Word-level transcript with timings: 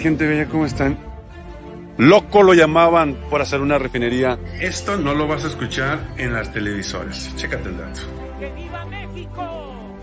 Gente 0.00 0.26
bella, 0.26 0.46
¿cómo 0.46 0.64
están? 0.64 0.98
Loco 1.98 2.42
lo 2.42 2.54
llamaban 2.54 3.16
por 3.28 3.42
hacer 3.42 3.60
una 3.60 3.76
refinería. 3.76 4.38
Esto 4.58 4.96
no 4.96 5.12
lo 5.14 5.28
vas 5.28 5.44
a 5.44 5.48
escuchar 5.48 6.14
en 6.16 6.32
las 6.32 6.50
televisoras. 6.54 7.36
Chécate 7.36 7.68
el 7.68 7.76
dato. 7.76 8.00
¡Que 8.38 8.50
viva 8.52 8.86
México! 8.86 9.98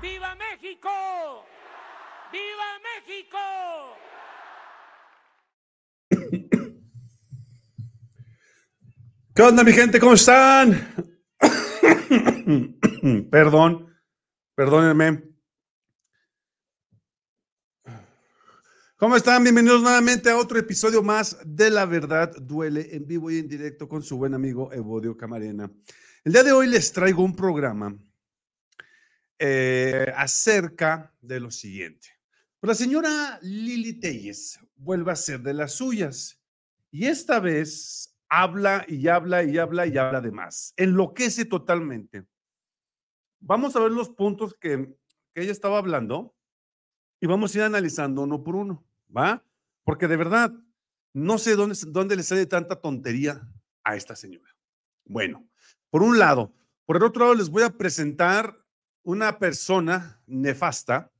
¡Viva 0.00 0.36
México! 0.36 0.88
¡Viva 2.32 2.78
México! 2.86 3.38
¿Qué 9.34 9.42
onda 9.42 9.64
mi 9.64 9.72
gente? 9.72 9.98
¿Cómo 9.98 10.14
están? 10.14 10.94
Perdón, 13.32 13.92
perdónenme. 14.54 15.37
¿Cómo 19.00 19.14
están? 19.14 19.44
Bienvenidos 19.44 19.80
nuevamente 19.80 20.28
a 20.28 20.36
otro 20.36 20.58
episodio 20.58 21.04
más 21.04 21.38
de 21.46 21.70
La 21.70 21.86
Verdad 21.86 22.34
Duele 22.36 22.96
en 22.96 23.06
vivo 23.06 23.30
y 23.30 23.38
en 23.38 23.46
directo 23.46 23.86
con 23.88 24.02
su 24.02 24.18
buen 24.18 24.34
amigo 24.34 24.72
Evodio 24.72 25.16
Camarena. 25.16 25.70
El 26.24 26.32
día 26.32 26.42
de 26.42 26.50
hoy 26.50 26.66
les 26.66 26.92
traigo 26.92 27.22
un 27.22 27.36
programa 27.36 27.96
eh, 29.38 30.12
acerca 30.16 31.14
de 31.20 31.38
lo 31.38 31.52
siguiente. 31.52 32.08
Pues 32.58 32.70
la 32.70 32.74
señora 32.74 33.38
Lili 33.40 34.00
Telles 34.00 34.58
vuelve 34.74 35.12
a 35.12 35.16
ser 35.16 35.42
de 35.42 35.54
las 35.54 35.74
suyas 35.74 36.42
y 36.90 37.06
esta 37.06 37.38
vez 37.38 38.18
habla 38.28 38.84
y 38.88 39.06
habla 39.06 39.44
y 39.44 39.58
habla 39.58 39.86
y 39.86 39.96
habla 39.96 40.20
de 40.20 40.32
más. 40.32 40.74
Enloquece 40.76 41.44
totalmente. 41.44 42.24
Vamos 43.38 43.76
a 43.76 43.80
ver 43.80 43.92
los 43.92 44.08
puntos 44.08 44.56
que, 44.58 44.92
que 45.32 45.42
ella 45.42 45.52
estaba 45.52 45.78
hablando 45.78 46.34
y 47.20 47.28
vamos 47.28 47.54
a 47.54 47.58
ir 47.58 47.64
analizando 47.64 48.22
uno 48.22 48.42
por 48.42 48.56
uno. 48.56 48.87
¿Va? 49.14 49.44
Porque 49.84 50.08
de 50.08 50.16
verdad, 50.16 50.52
no 51.12 51.38
sé 51.38 51.56
dónde, 51.56 51.76
dónde 51.88 52.16
le 52.16 52.22
sale 52.22 52.46
tanta 52.46 52.80
tontería 52.80 53.48
a 53.84 53.96
esta 53.96 54.14
señora. 54.16 54.54
Bueno, 55.04 55.48
por 55.90 56.02
un 56.02 56.18
lado. 56.18 56.54
Por 56.84 56.96
el 56.96 57.02
otro 57.02 57.24
lado, 57.24 57.34
les 57.34 57.50
voy 57.50 57.62
a 57.62 57.76
presentar 57.76 58.64
una 59.02 59.38
persona 59.38 60.22
nefasta 60.26 61.12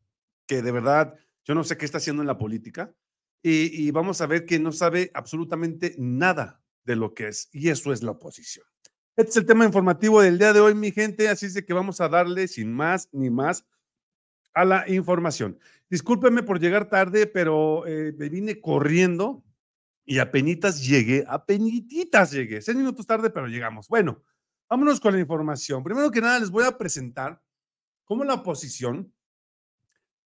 que 0.47 0.62
de 0.62 0.72
verdad 0.72 1.14
yo 1.44 1.55
no 1.55 1.64
sé 1.64 1.77
qué 1.77 1.84
está 1.84 1.98
haciendo 1.98 2.22
en 2.22 2.27
la 2.27 2.39
política 2.39 2.94
y, 3.42 3.86
y 3.86 3.91
vamos 3.91 4.20
a 4.20 4.27
ver 4.27 4.44
que 4.44 4.59
no 4.59 4.72
sabe 4.72 5.11
absolutamente 5.14 5.94
nada 5.98 6.62
de 6.84 6.97
lo 6.97 7.14
que 7.14 7.28
es 7.28 7.48
y 7.53 7.69
eso 7.69 7.92
es 7.92 8.03
la 8.03 8.12
oposición. 8.12 8.66
Este 9.16 9.31
es 9.31 9.36
el 9.39 9.47
tema 9.47 9.64
informativo 9.64 10.22
del 10.22 10.39
día 10.39 10.53
de 10.53 10.61
hoy, 10.61 10.75
mi 10.75 10.92
gente, 10.92 11.28
así 11.28 11.47
es 11.47 11.55
de 11.55 11.64
que 11.64 11.72
vamos 11.72 12.00
a 12.00 12.09
darle 12.09 12.47
sin 12.48 12.72
más 12.72 13.09
ni 13.12 13.31
más 13.31 13.66
a 14.55 14.64
la 14.64 14.89
información. 14.89 15.59
Discúlpenme 15.91 16.42
por 16.42 16.61
llegar 16.61 16.89
tarde, 16.89 17.27
pero 17.27 17.86
eh, 17.86 18.12
me 18.17 18.28
vine 18.28 18.61
corriendo 18.61 19.44
y 20.05 20.19
apenas 20.19 20.86
llegué, 20.86 21.25
apenas 21.28 22.31
llegué, 22.31 22.61
seis 22.61 22.77
minutos 22.77 23.06
tarde, 23.06 23.31
pero 23.31 23.47
llegamos. 23.47 23.89
Bueno, 23.89 24.22
vámonos 24.69 25.00
con 25.00 25.12
la 25.14 25.20
información. 25.20 25.83
Primero 25.83 26.11
que 26.11 26.20
nada, 26.20 26.39
les 26.39 26.50
voy 26.50 26.64
a 26.64 26.77
presentar 26.77 27.42
cómo 28.05 28.25
la 28.25 28.34
oposición 28.34 29.12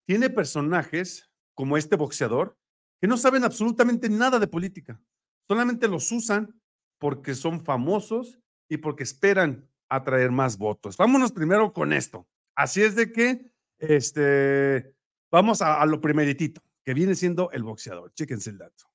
tiene 0.05 0.29
personajes 0.29 1.29
como 1.53 1.77
este 1.77 1.95
boxeador 1.95 2.57
que 2.99 3.07
no 3.07 3.17
saben 3.17 3.43
absolutamente 3.43 4.09
nada 4.09 4.39
de 4.39 4.47
política, 4.47 5.01
solamente 5.47 5.87
los 5.87 6.11
usan 6.11 6.59
porque 6.97 7.35
son 7.35 7.63
famosos 7.63 8.39
y 8.67 8.77
porque 8.77 9.03
esperan 9.03 9.69
atraer 9.87 10.31
más 10.31 10.57
votos. 10.57 10.97
Vámonos 10.97 11.31
primero 11.31 11.73
con 11.73 11.93
esto. 11.93 12.27
Así 12.55 12.81
es 12.81 12.95
de 12.95 13.11
que, 13.11 13.51
este, 13.77 14.93
Vamos 15.31 15.61
a, 15.61 15.85
lo 15.85 16.01
primeritito, 16.01 16.61
que 16.83 16.95
viene 16.95 17.13
siendo 17.13 17.51
el 17.51 17.61
boxeador. 17.63 18.11
Chéquense 18.15 18.49
el 18.49 18.57
dato. 18.57 18.85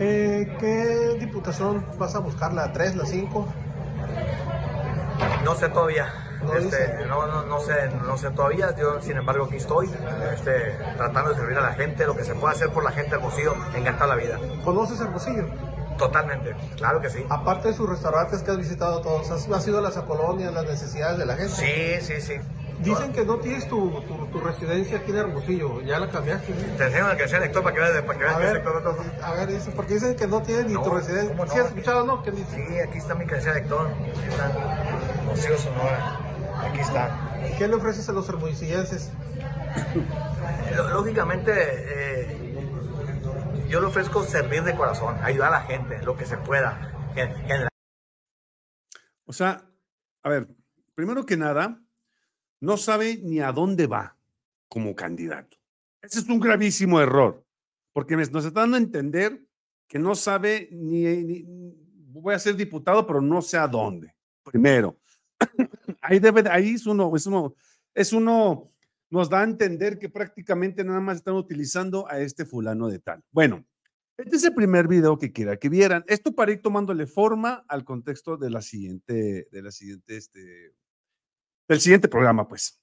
Eh, 0.00 0.56
¿Qué 0.58 1.18
diputación 1.20 1.84
vas 1.98 2.14
a 2.14 2.20
buscar? 2.20 2.54
¿La 2.54 2.72
3, 2.72 2.96
la 2.96 3.04
5? 3.04 3.54
No 5.44 5.54
sé 5.54 5.68
todavía. 5.68 6.40
¿No, 6.42 6.54
este, 6.54 7.04
no, 7.06 7.26
no, 7.26 7.44
no, 7.44 7.60
sé, 7.60 7.90
no 8.06 8.16
sé 8.16 8.30
todavía. 8.30 8.74
Yo, 8.74 9.02
sin 9.02 9.18
embargo, 9.18 9.44
aquí 9.44 9.56
estoy 9.56 9.90
este, 10.32 10.78
tratando 10.96 11.30
de 11.30 11.36
servir 11.36 11.58
a 11.58 11.62
la 11.62 11.74
gente, 11.74 12.06
lo 12.06 12.16
que 12.16 12.24
se 12.24 12.34
puede 12.34 12.54
hacer 12.54 12.70
por 12.70 12.82
la 12.82 12.92
gente 12.92 13.16
Hermosillo, 13.16 13.54
encantar 13.74 14.08
la 14.08 14.16
vida. 14.16 14.38
¿Conoces 14.64 14.98
Hermosillo? 15.00 15.46
Totalmente, 15.98 16.54
claro 16.76 17.00
que 17.00 17.10
sí. 17.10 17.24
Aparte 17.28 17.68
de 17.68 17.74
sus 17.74 17.88
restaurantes 17.88 18.42
que 18.42 18.52
has 18.52 18.56
visitado 18.56 19.02
todos, 19.02 19.30
¿has, 19.30 19.68
ido 19.68 19.78
a 19.78 19.82
las 19.82 19.98
colonias, 19.98 20.54
las 20.54 20.64
necesidades 20.64 21.18
de 21.18 21.26
la 21.26 21.36
gente? 21.36 21.52
Sí, 21.52 22.00
sí, 22.00 22.20
sí. 22.20 22.34
Dicen 22.80 23.12
que 23.12 23.24
no 23.24 23.38
tienes 23.38 23.68
tu, 23.68 23.90
tu, 24.32 24.40
residencia 24.40 24.98
aquí 24.98 25.10
en 25.10 25.18
Hermosillo, 25.18 25.80
ya 25.82 25.98
la 25.98 26.08
cambiaste. 26.08 26.52
Te 26.52 26.84
enseño 26.84 27.16
que 27.16 27.28
sea 27.28 27.38
elector 27.38 27.62
para 27.62 27.74
que 27.74 27.80
veas, 27.80 28.02
para 28.02 28.18
que 28.18 28.24
veas 28.24 28.52
sector 28.52 28.82
todo. 28.82 29.04
A 29.22 29.32
ver, 29.34 29.48
dice, 29.48 29.70
porque 29.72 29.94
dicen 29.94 30.16
que 30.16 30.26
no 30.26 30.42
tienes 30.42 30.66
ni 30.66 30.74
tu 30.74 30.90
residencia. 30.90 31.34
¿Sí 31.34 31.56
no? 31.56 31.62
has 31.62 31.68
escuchado, 31.68 32.04
no? 32.04 32.22
¿Qué 32.22 32.30
dice? 32.30 32.54
Sí, 32.54 32.78
aquí 32.78 32.98
está 32.98 33.14
mi 33.14 33.26
credencial 33.26 33.56
elector. 33.56 33.88
Aquí 33.88 34.28
está. 34.28 34.84
Hermosillo 35.18 35.58
Sonora. 35.58 36.20
Aquí 36.62 36.80
está. 36.80 37.28
¿Qué 37.58 37.68
le 37.68 37.74
ofreces 37.74 38.08
a 38.08 38.12
los 38.12 38.28
hermosillenses? 38.28 39.10
Lógicamente, 40.92 41.52
eh, 41.54 42.38
yo 43.68 43.80
le 43.80 43.86
ofrezco 43.86 44.22
servir 44.22 44.62
de 44.62 44.74
corazón, 44.74 45.16
ayudar 45.22 45.48
a 45.48 45.58
la 45.58 45.62
gente, 45.62 46.00
lo 46.02 46.16
que 46.16 46.24
se 46.26 46.36
pueda. 46.36 46.92
O 49.24 49.32
sea, 49.32 49.62
a 50.22 50.28
ver, 50.28 50.48
primero 50.94 51.26
que 51.26 51.36
nada, 51.36 51.80
no 52.60 52.76
sabe 52.76 53.18
ni 53.22 53.40
a 53.40 53.52
dónde 53.52 53.86
va 53.86 54.16
como 54.68 54.94
candidato. 54.94 55.56
Ese 56.02 56.20
es 56.20 56.28
un 56.28 56.40
gravísimo 56.40 57.00
error, 57.00 57.44
porque 57.92 58.16
nos 58.16 58.44
está 58.44 58.60
dando 58.60 58.76
a 58.76 58.80
entender 58.80 59.42
que 59.86 59.98
no 59.98 60.14
sabe 60.14 60.68
ni, 60.70 61.44
voy 62.20 62.34
a 62.34 62.38
ser 62.38 62.56
diputado, 62.56 63.06
pero 63.06 63.20
no 63.20 63.42
sé 63.42 63.56
a 63.56 63.66
dónde. 63.66 64.14
Primero, 64.44 64.98
ahí 66.02 66.18
debe, 66.18 66.48
ahí 66.50 66.74
es 66.74 66.86
uno, 66.86 67.14
es 67.16 67.26
uno, 67.26 67.54
es 67.94 68.12
uno, 68.12 68.70
nos 69.10 69.28
da 69.28 69.40
a 69.40 69.44
entender 69.44 69.98
que 69.98 70.08
prácticamente 70.08 70.84
nada 70.84 71.00
más 71.00 71.18
están 71.18 71.34
utilizando 71.34 72.08
a 72.08 72.20
este 72.20 72.44
fulano 72.44 72.88
de 72.88 72.98
tal. 72.98 73.22
Bueno, 73.32 73.64
este 74.16 74.36
es 74.36 74.44
el 74.44 74.54
primer 74.54 74.88
video 74.88 75.18
que 75.18 75.32
quiera 75.32 75.56
que 75.56 75.68
vieran. 75.68 76.04
Esto 76.06 76.34
para 76.34 76.52
ir 76.52 76.60
tomándole 76.60 77.06
forma 77.06 77.64
al 77.68 77.84
contexto 77.84 78.36
de 78.36 78.50
la 78.50 78.62
siguiente, 78.62 79.48
de 79.50 79.62
la 79.62 79.70
siguiente, 79.70 80.16
este, 80.16 80.74
del 81.68 81.80
siguiente 81.80 82.08
programa, 82.08 82.48
pues. 82.48 82.80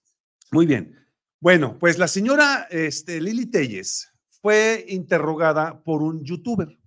Muy 0.51 0.66
bien. 0.66 0.96
Bueno, 1.41 1.78
pues 1.79 1.97
la 1.97 2.07
señora 2.07 2.68
este, 2.69 3.19
Lili 3.19 3.47
Telles 3.47 4.12
fue 4.41 4.85
interrogada 4.88 5.84
por 5.84 6.01
un 6.01 6.23
youtuber. 6.23 6.79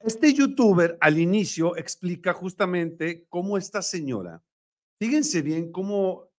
Este 0.00 0.32
youtuber 0.32 0.96
al 1.00 1.18
inicio 1.18 1.76
explica 1.76 2.32
justamente 2.32 3.26
cómo 3.28 3.58
esta 3.58 3.82
señora, 3.82 4.42
fíjense 4.98 5.42
bien 5.42 5.70
cómo 5.70 6.30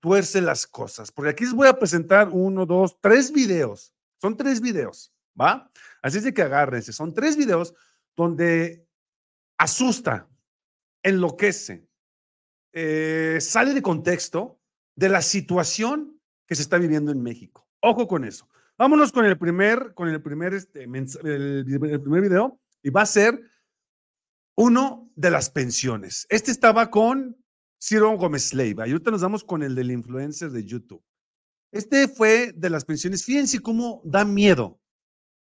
tuerce 0.00 0.42
las 0.42 0.66
cosas, 0.66 1.10
porque 1.10 1.30
aquí 1.30 1.44
les 1.44 1.54
voy 1.54 1.68
a 1.68 1.78
presentar 1.78 2.28
uno, 2.30 2.66
dos, 2.66 3.00
tres 3.00 3.32
videos. 3.32 3.94
Son 4.20 4.36
tres 4.36 4.60
videos, 4.60 5.12
¿va? 5.40 5.70
Así 6.02 6.18
es 6.18 6.24
de 6.24 6.34
que 6.34 6.42
agárrense. 6.42 6.92
Son 6.92 7.14
tres 7.14 7.36
videos 7.36 7.74
donde 8.14 8.86
asusta, 9.58 10.28
enloquece, 11.02 11.86
eh, 12.78 13.38
sale 13.40 13.72
de 13.72 13.80
contexto 13.80 14.60
de 14.96 15.08
la 15.08 15.22
situación 15.22 16.20
que 16.46 16.54
se 16.54 16.60
está 16.60 16.76
viviendo 16.76 17.10
en 17.10 17.22
México. 17.22 17.66
Ojo 17.80 18.06
con 18.06 18.22
eso. 18.22 18.50
Vámonos 18.76 19.12
con 19.12 19.24
el 19.24 19.38
primer, 19.38 19.94
con 19.94 20.10
el 20.10 20.20
primer, 20.20 20.52
este, 20.52 20.82
el, 20.84 21.64
primer 21.64 22.20
video 22.20 22.60
y 22.82 22.90
va 22.90 23.00
a 23.00 23.06
ser 23.06 23.40
uno 24.58 25.10
de 25.16 25.30
las 25.30 25.48
pensiones. 25.48 26.26
Este 26.28 26.50
estaba 26.50 26.90
con 26.90 27.42
Ciro 27.82 28.14
Gómez 28.18 28.52
Leiva 28.52 28.86
y 28.86 28.90
ahorita 28.90 29.10
nos 29.10 29.22
damos 29.22 29.42
con 29.42 29.62
el 29.62 29.74
del 29.74 29.90
influencer 29.90 30.50
de 30.50 30.66
YouTube. 30.66 31.02
Este 31.72 32.08
fue 32.08 32.52
de 32.52 32.68
las 32.68 32.84
pensiones. 32.84 33.24
Fíjense 33.24 33.60
cómo 33.60 34.02
da 34.04 34.26
miedo, 34.26 34.78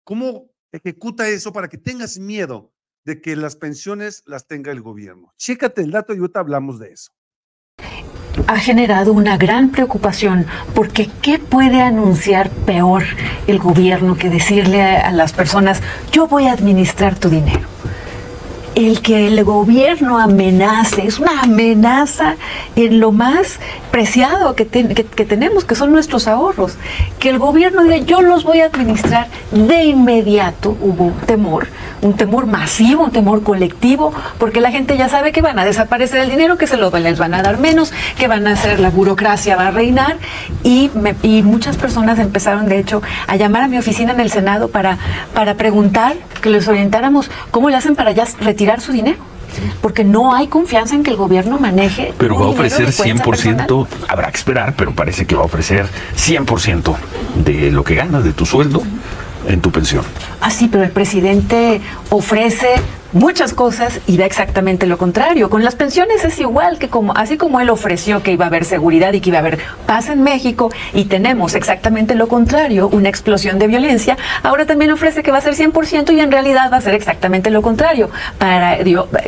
cómo 0.05 0.49
ejecuta 0.71 1.27
eso 1.27 1.51
para 1.51 1.67
que 1.67 1.77
tengas 1.77 2.17
miedo 2.19 2.73
de 3.03 3.19
que 3.19 3.35
las 3.35 3.57
pensiones 3.57 4.23
las 4.25 4.47
tenga 4.47 4.71
el 4.71 4.81
gobierno. 4.81 5.33
Chécate 5.37 5.81
el 5.81 5.91
dato 5.91 6.13
y 6.13 6.19
ahorita 6.19 6.39
hablamos 6.39 6.79
de 6.79 6.93
eso 6.93 7.16
ha 8.47 8.57
generado 8.57 9.13
una 9.13 9.37
gran 9.37 9.69
preocupación 9.69 10.45
porque 10.73 11.09
¿qué 11.21 11.39
puede 11.39 11.81
anunciar 11.81 12.49
peor 12.49 13.03
el 13.47 13.59
gobierno 13.59 14.15
que 14.15 14.29
decirle 14.29 14.81
a 14.81 15.11
las 15.11 15.33
personas, 15.33 15.81
yo 16.11 16.27
voy 16.27 16.47
a 16.47 16.53
administrar 16.53 17.15
tu 17.15 17.29
dinero? 17.29 17.76
El 18.77 19.01
que 19.01 19.25
el 19.25 19.43
gobierno 19.43 20.19
amenace, 20.19 21.07
es 21.07 21.17
una 21.17 21.41
amenaza 21.41 22.35
en 22.75 22.99
lo 22.99 23.11
más 23.11 23.59
preciado 23.89 24.53
que, 24.53 24.67
que, 24.67 25.25
tenemos, 25.25 25.65
que 25.65 25.73
son 25.73 25.91
nuestros 25.91 26.27
ahorros. 26.27 26.77
Que 27.17 27.29
el 27.29 27.39
gobierno 27.39 27.81
diga, 27.81 27.97
yo 27.97 28.21
los 28.21 28.43
voy 28.43 28.61
a 28.61 28.65
administrar 28.65 29.29
de 29.49 29.85
inmediato, 29.85 30.77
hubo 30.79 31.11
temor, 31.25 31.65
un 32.03 32.13
temor 32.13 32.45
masivo, 32.45 33.05
un 33.05 33.11
temor 33.11 33.41
colectivo, 33.41 34.13
porque 34.37 34.61
la 34.61 34.69
gente 34.69 34.95
ya 34.95 35.09
sabe 35.09 35.31
que 35.31 35.41
van 35.41 35.57
a 35.57 35.65
desaparecer 35.65 36.19
el 36.19 36.29
dinero, 36.29 36.59
que 36.59 36.67
se 36.67 36.77
lo 36.77 36.91
les 36.91 37.17
van 37.17 37.33
a 37.33 37.41
dar 37.41 37.57
menos, 37.57 37.91
que 38.19 38.27
van 38.27 38.45
a 38.45 38.51
hacer, 38.51 38.79
la 38.79 38.91
burocracia 38.91 39.55
va 39.55 39.69
a 39.69 39.71
reinar, 39.71 40.17
y, 40.63 40.91
y 41.23 41.41
muchas 41.41 41.77
personas 41.77 42.19
empezaron, 42.19 42.67
de 42.67 42.77
hecho, 42.77 43.01
a 43.25 43.37
llamar 43.37 43.63
a 43.63 43.67
mi 43.67 43.79
oficina 43.79 44.11
en 44.11 44.19
el 44.19 44.29
Senado 44.29 44.67
para, 44.67 44.99
para 45.33 45.55
preguntar, 45.55 46.15
que 46.43 46.51
les 46.51 46.67
orientáramos 46.67 47.31
cómo 47.49 47.71
le 47.71 47.75
hacen 47.75 47.95
para 47.95 48.11
ya 48.11 48.25
retirar 48.39 48.66
su 48.81 48.91
dinero 48.91 49.17
porque 49.81 50.03
no 50.03 50.33
hay 50.33 50.47
confianza 50.47 50.95
en 50.95 51.03
que 51.03 51.11
el 51.11 51.17
gobierno 51.17 51.57
maneje. 51.57 52.13
Pero 52.17 52.37
va 52.37 52.45
a 52.45 52.49
ofrecer 52.49 52.89
100%, 52.89 53.87
habrá 54.07 54.31
que 54.31 54.37
esperar, 54.37 54.75
pero 54.75 54.93
parece 54.93 55.25
que 55.25 55.35
va 55.35 55.43
a 55.43 55.45
ofrecer 55.45 55.87
100% 56.15 56.95
de 57.43 57.71
lo 57.71 57.83
que 57.83 57.95
ganas, 57.95 58.23
de 58.23 58.33
tu 58.33 58.45
sueldo, 58.45 58.83
en 59.47 59.61
tu 59.61 59.71
pensión. 59.71 60.03
Ah, 60.41 60.51
sí, 60.51 60.67
pero 60.71 60.83
el 60.83 60.91
presidente 60.91 61.81
ofrece 62.09 62.75
muchas 63.13 63.53
cosas 63.53 63.99
y 64.07 64.17
da 64.17 64.25
exactamente 64.25 64.85
lo 64.85 64.97
contrario. 64.97 65.49
Con 65.49 65.63
las 65.63 65.75
pensiones 65.75 66.23
es 66.25 66.39
igual 66.39 66.77
que 66.79 66.89
como 66.89 67.15
así 67.15 67.37
como 67.37 67.59
él 67.59 67.69
ofreció 67.69 68.23
que 68.23 68.31
iba 68.31 68.45
a 68.45 68.47
haber 68.47 68.65
seguridad 68.65 69.13
y 69.13 69.21
que 69.21 69.29
iba 69.29 69.37
a 69.37 69.41
haber 69.41 69.59
paz 69.85 70.09
en 70.09 70.23
México 70.23 70.69
y 70.93 71.05
tenemos 71.05 71.55
exactamente 71.55 72.15
lo 72.15 72.27
contrario, 72.27 72.89
una 72.89 73.09
explosión 73.09 73.59
de 73.59 73.67
violencia, 73.67 74.17
ahora 74.43 74.65
también 74.65 74.91
ofrece 74.91 75.23
que 75.23 75.31
va 75.31 75.37
a 75.37 75.41
ser 75.41 75.55
100% 75.55 76.13
y 76.13 76.19
en 76.19 76.31
realidad 76.31 76.71
va 76.71 76.77
a 76.77 76.81
ser 76.81 76.93
exactamente 76.93 77.49
lo 77.49 77.61
contrario, 77.61 78.09
para 78.37 78.77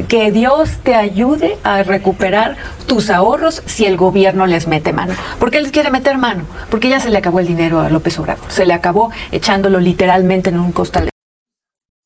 que 0.08 0.32
Dios 0.32 0.78
te 0.84 0.96
ayude 0.96 1.58
a 1.64 1.84
recuperar 1.84 2.58
tus 2.88 3.10
ahorros 3.10 3.62
si 3.66 3.86
el 3.86 3.98
gobierno 3.98 4.46
les 4.46 4.68
mete 4.68 4.94
mano. 4.94 5.14
¿Por 5.40 5.52
qué 5.52 5.62
les 5.62 5.72
quiere 5.72 5.92
meter 5.92 6.18
mano? 6.18 6.44
Porque 6.70 6.90
ya 6.90 7.00
se 7.00 7.10
le 7.10 7.18
acabó 7.18 7.40
el 7.40 7.48
dinero 7.48 7.80
a 7.80 7.90
López 7.90 8.18
Obrador, 8.20 8.44
se 8.50 8.66
le 8.66 8.74
acabó 8.74 9.12
echándolo 9.32 9.80
literalmente 9.80 10.50
en 10.50 10.60
un 10.60 10.72
costal. 10.72 11.10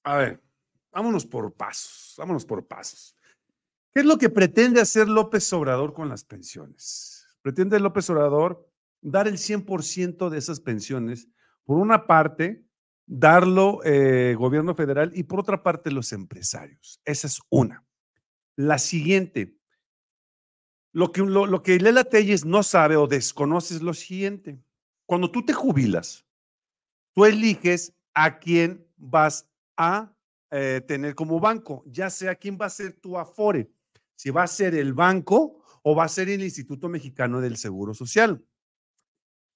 A 0.06 0.18
ver, 0.18 0.43
Vámonos 0.94 1.26
por 1.26 1.52
pasos, 1.54 2.14
vámonos 2.18 2.46
por 2.46 2.68
pasos. 2.68 3.16
¿Qué 3.94 4.02
es 4.02 4.06
lo 4.06 4.18
que 4.18 4.30
pretende 4.30 4.80
hacer 4.80 5.08
López 5.08 5.52
Obrador 5.54 5.94
con 5.94 6.08
las 6.08 6.24
pensiones? 6.24 7.28
Pretende 7.42 7.80
López 7.80 8.10
Obrador 8.10 8.70
dar 9.02 9.28
el 9.28 9.38
100% 9.38 10.30
de 10.30 10.38
esas 10.38 10.60
pensiones, 10.60 11.28
por 11.66 11.78
una 11.78 12.08
parte, 12.08 12.64
darlo 13.06 13.82
eh, 13.84 14.36
gobierno 14.38 14.76
federal 14.76 15.12
y 15.14 15.24
por 15.24 15.40
otra 15.40 15.62
parte 15.62 15.92
los 15.92 16.14
empresarios. 16.14 17.02
Esa 17.06 17.28
es 17.28 17.40
una. 17.50 17.86
La 18.56 18.78
siguiente, 18.78 19.58
lo 20.92 21.12
que, 21.12 21.22
lo, 21.22 21.48
lo 21.48 21.64
que 21.64 21.80
Lela 21.80 22.04
Telles 22.04 22.46
no 22.46 22.64
sabe 22.64 22.96
o 22.98 23.08
desconoce 23.08 23.76
es 23.76 23.82
lo 23.82 23.94
siguiente. 23.94 24.60
Cuando 25.06 25.32
tú 25.32 25.44
te 25.44 25.54
jubilas, 25.54 26.26
tú 27.14 27.26
eliges 27.26 27.94
a 28.14 28.40
quién 28.40 28.88
vas 28.96 29.50
a 29.76 30.13
eh, 30.56 30.82
tener 30.82 31.16
como 31.16 31.40
banco, 31.40 31.84
ya 31.88 32.12
sea 32.12 32.36
quién 32.36 32.60
va 32.62 32.68
a 32.68 32.70
ser 32.70 32.94
tu 32.94 33.18
Afore, 33.18 33.72
si 34.16 34.30
va 34.30 34.44
a 34.44 34.48
ser 34.48 34.76
el 34.76 34.94
banco 34.94 35.64
o 35.82 35.96
va 35.96 36.04
a 36.04 36.08
ser 36.08 36.30
el 36.30 36.44
Instituto 36.44 36.88
Mexicano 36.90 37.42
del 37.42 37.58
Seguro 37.58 37.96
Social. 37.96 38.46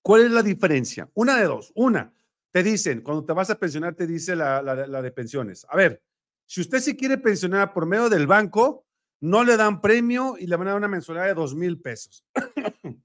¿Cuál 0.02 0.24
es 0.24 0.32
la 0.32 0.42
diferencia? 0.42 1.08
Una 1.14 1.38
de 1.38 1.46
dos. 1.46 1.72
Una, 1.76 2.12
te 2.52 2.64
dicen, 2.64 3.02
cuando 3.02 3.24
te 3.24 3.34
vas 3.34 3.52
a 3.52 3.60
pensionar, 3.60 3.94
te 3.94 4.08
dice 4.08 4.36
la, 4.36 4.64
la 4.64 5.02
de 5.04 5.12
pensiones. 5.12 5.68
A 5.70 5.78
ver, 5.78 6.02
si 6.48 6.62
usted 6.62 6.80
se 6.80 6.96
quiere 6.96 7.20
pensionar 7.20 7.74
por 7.74 7.86
medio 7.86 8.10
del 8.10 8.26
banco, 8.26 8.88
no 9.20 9.44
le 9.44 9.56
dan 9.56 9.82
premio 9.82 10.36
y 10.40 10.48
le 10.48 10.56
van 10.56 10.68
a 10.68 10.72
dar 10.72 10.80
una 10.80 10.88
mensualidad 10.88 11.28
de 11.28 11.36
dos 11.36 11.54
mil 11.54 11.80
pesos. 11.80 12.26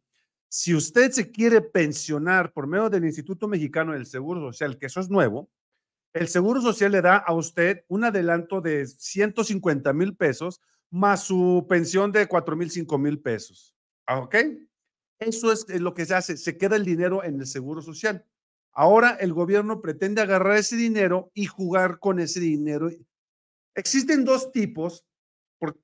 si 0.49 0.75
usted 0.75 1.11
se 1.11 1.31
quiere 1.31 1.61
pensionar 1.61 2.55
por 2.55 2.67
medio 2.67 2.89
del 2.89 3.05
Instituto 3.05 3.49
Mexicano 3.49 3.93
del 3.93 4.07
Seguro 4.07 4.41
Social, 4.41 4.79
que 4.79 4.87
eso 4.87 5.01
es 5.01 5.11
nuevo, 5.11 5.51
el 6.13 6.29
Seguro 6.29 6.61
Social 6.61 6.93
le 6.93 7.01
da 7.01 7.17
a 7.17 7.33
usted 7.33 7.85
un 7.89 8.05
adelanto 8.05 8.61
de 8.61 8.87
150 8.87 9.93
mil 9.93 10.15
pesos 10.17 10.61
más 10.91 11.25
su 11.25 11.67
pensión 11.69 12.13
de 12.13 12.27
4 12.27 12.57
mil, 12.57 12.71
5 12.71 12.99
mil 12.99 13.21
pesos. 13.21 13.75
¿Ok? 14.09 14.37
Eso 15.19 15.53
es 15.53 15.69
lo 15.81 15.95
que 15.95 16.05
se 16.05 16.15
hace, 16.15 16.37
se 16.37 16.59
queda 16.59 16.77
el 16.77 16.85
dinero 16.85 17.25
en 17.25 17.41
el 17.41 17.47
Seguro 17.47 17.81
Social. 17.81 18.27
Ahora 18.73 19.17
el 19.21 19.33
gobierno 19.33 19.81
pretende 19.81 20.21
agarrar 20.21 20.57
ese 20.57 20.77
dinero 20.77 21.31
y 21.35 21.47
jugar 21.47 21.99
con 21.99 22.19
ese 22.19 22.41
dinero. 22.41 22.91
Existen 23.75 24.25
dos 24.25 24.51
tipos, 24.53 25.07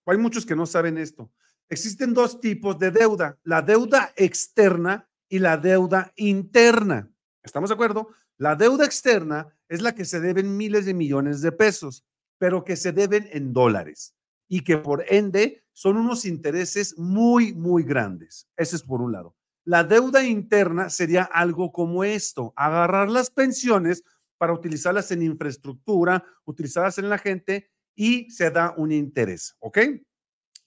hay 0.07 0.19
muchos 0.19 0.45
que 0.45 0.57
no 0.57 0.67
saben 0.67 0.99
esto. 0.99 1.31
Existen 1.71 2.15
dos 2.15 2.41
tipos 2.41 2.79
de 2.79 2.91
deuda, 2.91 3.39
la 3.45 3.63
deuda 3.63 4.13
externa 4.17 5.09
y 5.29 5.39
la 5.39 5.57
deuda 5.57 6.13
interna. 6.17 7.11
¿Estamos 7.43 7.71
de 7.71 7.75
acuerdo? 7.75 8.09
La 8.39 8.55
deuda 8.55 8.85
externa 8.85 9.53
es 9.69 9.83
la 9.83 9.95
que 9.95 10.05
se 10.05 10.21
deben 10.21 10.57
miles 10.57 10.87
de 10.87 10.95
millones 10.95 11.41
de 11.41 11.51
pesos, 11.51 12.05
pero 12.39 12.63
que 12.63 12.77
se 12.77 12.93
deben 12.93 13.29
en 13.33 13.53
dólares 13.53 14.15
y 14.49 14.63
que 14.63 14.79
por 14.79 15.05
ende 15.09 15.65
son 15.73 15.97
unos 15.97 16.25
intereses 16.25 16.97
muy, 16.97 17.53
muy 17.53 17.83
grandes. 17.83 18.49
Ese 18.57 18.77
es 18.77 18.83
por 18.85 19.03
un 19.03 19.13
lado. 19.13 19.35
La 19.65 19.83
deuda 19.85 20.25
interna 20.25 20.89
sería 20.89 21.25
algo 21.25 21.73
como 21.73 22.05
esto, 22.05 22.53
agarrar 22.57 23.11
las 23.11 23.29
pensiones 23.29 24.05
para 24.39 24.53
utilizarlas 24.53 25.11
en 25.11 25.23
infraestructura, 25.23 26.25
utilizarlas 26.45 26.99
en 26.99 27.11
la 27.11 27.19
gente 27.19 27.71
y 27.95 28.31
se 28.31 28.51
da 28.51 28.73
un 28.77 28.93
interés, 28.93 29.57
¿ok? 29.59 29.79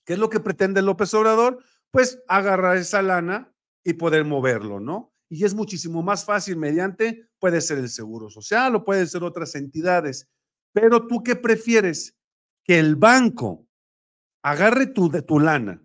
¿Qué 0.04 0.14
es 0.14 0.20
lo 0.20 0.30
que 0.30 0.42
pretende 0.42 0.82
López 0.82 1.14
Obrador? 1.14 1.64
Pues 1.90 2.22
agarrar 2.28 2.76
esa 2.76 3.02
lana 3.02 3.54
y 3.84 3.94
poder 3.94 4.26
moverlo, 4.26 4.80
¿no? 4.82 5.11
Y 5.32 5.46
es 5.46 5.54
muchísimo 5.54 6.04
más 6.04 6.26
fácil 6.26 6.58
mediante, 6.58 7.26
puede 7.40 7.62
ser 7.62 7.78
el 7.78 7.88
Seguro 7.88 8.30
Social 8.30 8.76
o 8.76 8.84
puede 8.84 9.08
ser 9.08 9.24
otras 9.24 9.56
entidades. 9.56 10.28
Pero 10.74 11.08
tú 11.08 11.24
qué 11.24 11.38
prefieres? 11.38 12.18
Que 12.66 12.80
el 12.80 12.98
banco 12.98 13.66
agarre 14.44 14.88
tu, 14.88 15.10
de 15.10 15.22
tu 15.22 15.40
lana, 15.40 15.82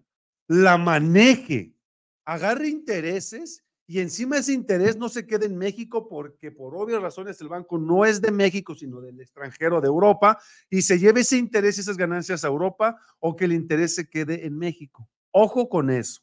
la 0.48 0.76
maneje, 0.78 1.76
agarre 2.24 2.68
intereses 2.68 3.64
y 3.86 4.00
encima 4.00 4.38
ese 4.38 4.52
interés 4.52 4.96
no 4.96 5.08
se 5.08 5.28
quede 5.28 5.46
en 5.46 5.56
México 5.56 6.08
porque 6.08 6.50
por 6.50 6.74
obvias 6.74 7.00
razones 7.00 7.40
el 7.40 7.48
banco 7.48 7.78
no 7.78 8.04
es 8.04 8.20
de 8.20 8.32
México, 8.32 8.74
sino 8.74 9.00
del 9.00 9.20
extranjero, 9.20 9.80
de 9.80 9.86
Europa, 9.86 10.40
y 10.68 10.82
se 10.82 10.98
lleve 10.98 11.20
ese 11.20 11.36
interés 11.36 11.78
y 11.78 11.82
esas 11.82 11.96
ganancias 11.96 12.42
a 12.42 12.48
Europa 12.48 13.00
o 13.20 13.36
que 13.36 13.44
el 13.44 13.52
interés 13.52 13.94
se 13.94 14.10
quede 14.10 14.44
en 14.44 14.58
México. 14.58 15.08
Ojo 15.30 15.68
con 15.68 15.88
eso. 15.88 16.20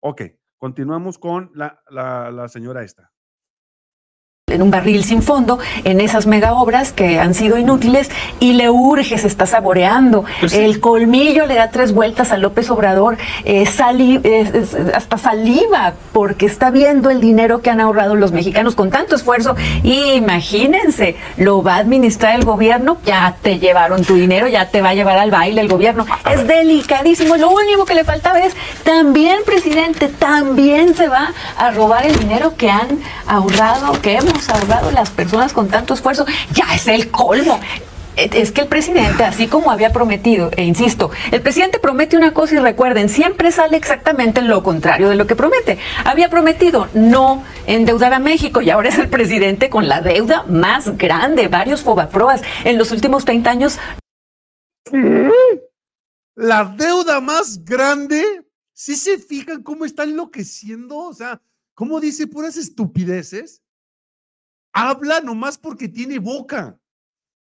Ok. 0.00 0.22
Continuamos 0.64 1.18
con 1.18 1.50
la, 1.54 1.82
la, 1.90 2.48
señora 2.48 2.84
esta 2.84 3.12
en 4.54 4.60
un 4.60 4.70
barril 4.70 5.04
sin 5.04 5.22
fondo 5.22 5.58
en 5.84 6.02
esas 6.02 6.26
mega 6.26 6.52
obras 6.52 6.92
que 6.92 7.18
han 7.18 7.32
sido 7.32 7.56
inútiles 7.56 8.10
y 8.40 8.52
le 8.52 8.68
urge, 8.68 9.16
se 9.16 9.26
está 9.26 9.46
saboreando. 9.46 10.26
Pues 10.40 10.52
el 10.52 10.80
colmillo 10.80 11.46
le 11.46 11.54
da 11.54 11.70
tres 11.70 11.94
vueltas 11.94 12.30
a 12.30 12.36
López 12.36 12.68
Obrador, 12.70 13.16
eh, 13.46 13.64
hasta 14.94 15.16
saliva, 15.16 15.94
porque 16.12 16.44
está 16.44 16.70
viendo 16.70 17.08
el 17.08 17.22
dinero 17.22 17.62
que 17.62 17.70
han 17.70 17.80
ahorrado 17.80 18.16
los 18.16 18.32
mexicanos 18.32 18.74
con 18.74 18.90
tanto 18.90 19.16
esfuerzo. 19.16 19.56
imagínense, 19.82 21.16
lo 21.38 21.62
va 21.62 21.76
a 21.76 21.78
administrar 21.78 22.34
el 22.34 22.44
gobierno, 22.44 22.98
ya 23.06 23.36
te 23.40 23.58
llevaron 23.58 24.04
tu 24.04 24.14
dinero, 24.14 24.46
ya 24.46 24.68
te 24.68 24.82
va 24.82 24.90
a 24.90 24.94
llevar 24.94 25.16
al 25.16 25.30
baile 25.30 25.62
el 25.62 25.68
gobierno. 25.68 26.04
Es 26.30 26.46
delicadísimo. 26.46 27.36
Lo 27.36 27.50
único 27.50 27.86
que 27.86 27.94
le 27.94 28.04
faltaba 28.04 28.40
es 28.40 28.54
también, 28.84 29.38
presidente, 29.46 30.08
también 30.08 30.94
se 30.94 31.08
va 31.08 31.32
a 31.56 31.70
robar 31.70 32.04
el 32.04 32.18
dinero 32.18 32.54
que 32.58 32.70
han 32.70 33.00
ahorrado, 33.26 34.00
que 34.02 34.16
hemos 34.18 34.33
ahorrado 34.48 34.90
las 34.90 35.10
personas 35.10 35.52
con 35.52 35.68
tanto 35.68 35.94
esfuerzo, 35.94 36.26
ya 36.52 36.74
es 36.74 36.88
el 36.88 37.10
colmo 37.10 37.60
es 38.16 38.52
que 38.52 38.62
el 38.62 38.68
presidente, 38.68 39.24
así 39.24 39.48
como 39.48 39.70
había 39.70 39.92
prometido, 39.92 40.50
e 40.56 40.64
insisto, 40.64 41.10
el 41.32 41.42
presidente 41.42 41.78
promete 41.78 42.16
una 42.16 42.32
cosa 42.32 42.54
y 42.54 42.58
recuerden, 42.58 43.08
siempre 43.08 43.50
sale 43.50 43.76
exactamente 43.76 44.40
lo 44.42 44.62
contrario 44.62 45.08
de 45.08 45.16
lo 45.16 45.26
que 45.26 45.36
promete. 45.36 45.78
Había 46.04 46.30
prometido 46.30 46.88
no 46.94 47.42
endeudar 47.66 48.12
a 48.12 48.18
México 48.18 48.60
y 48.60 48.70
ahora 48.70 48.88
es 48.88 48.98
el 48.98 49.08
presidente 49.08 49.68
con 49.68 49.88
la 49.88 50.00
deuda 50.00 50.44
más 50.48 50.96
grande, 50.96 51.48
varios 51.48 51.82
fobaproas 51.82 52.42
en 52.64 52.78
los 52.78 52.92
últimos 52.92 53.24
30 53.24 53.50
años. 53.50 53.78
La 56.36 56.64
deuda 56.64 57.20
más 57.20 57.64
grande, 57.64 58.22
si 58.72 58.96
se 58.96 59.18
fijan 59.18 59.62
cómo 59.62 59.84
está 59.84 60.04
enloqueciendo, 60.04 60.98
o 60.98 61.14
sea, 61.14 61.40
cómo 61.74 62.00
dice 62.00 62.26
puras 62.26 62.56
estupideces 62.56 63.63
habla 64.74 65.20
nomás 65.20 65.56
porque 65.56 65.88
tiene 65.88 66.18
boca. 66.18 66.78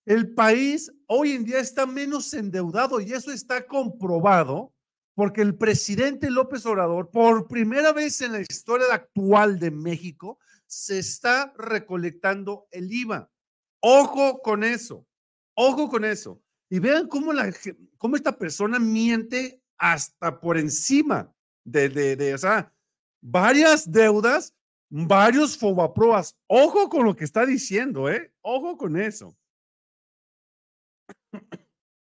El 0.05 0.33
país 0.33 0.91
hoy 1.05 1.33
en 1.33 1.43
día 1.43 1.59
está 1.59 1.85
menos 1.85 2.33
endeudado 2.33 3.01
y 3.01 3.11
eso 3.11 3.31
está 3.31 3.67
comprobado 3.67 4.73
porque 5.13 5.41
el 5.41 5.55
presidente 5.55 6.29
López 6.29 6.65
Obrador, 6.65 7.09
por 7.11 7.47
primera 7.47 7.91
vez 7.91 8.21
en 8.21 8.31
la 8.31 8.39
historia 8.39 8.87
actual 8.91 9.59
de 9.59 9.71
México, 9.71 10.39
se 10.67 10.99
está 10.99 11.53
recolectando 11.57 12.67
el 12.71 12.91
IVA. 12.91 13.29
Ojo 13.81 14.41
con 14.41 14.63
eso, 14.63 15.05
ojo 15.55 15.89
con 15.89 16.05
eso. 16.05 16.41
Y 16.69 16.79
vean 16.79 17.07
cómo, 17.07 17.33
la, 17.33 17.51
cómo 17.97 18.15
esta 18.15 18.37
persona 18.37 18.77
miente 18.79 19.61
hasta 19.77 20.39
por 20.39 20.57
encima 20.57 21.33
de, 21.63 21.89
de, 21.89 22.15
de, 22.15 22.35
o 22.35 22.37
varias 23.21 23.91
deudas, 23.91 24.53
varios 24.89 25.57
fobaproas. 25.57 26.35
Ojo 26.47 26.89
con 26.89 27.05
lo 27.05 27.15
que 27.15 27.25
está 27.25 27.45
diciendo, 27.45 28.09
¿eh? 28.09 28.31
Ojo 28.41 28.77
con 28.77 28.99
eso. 28.99 29.35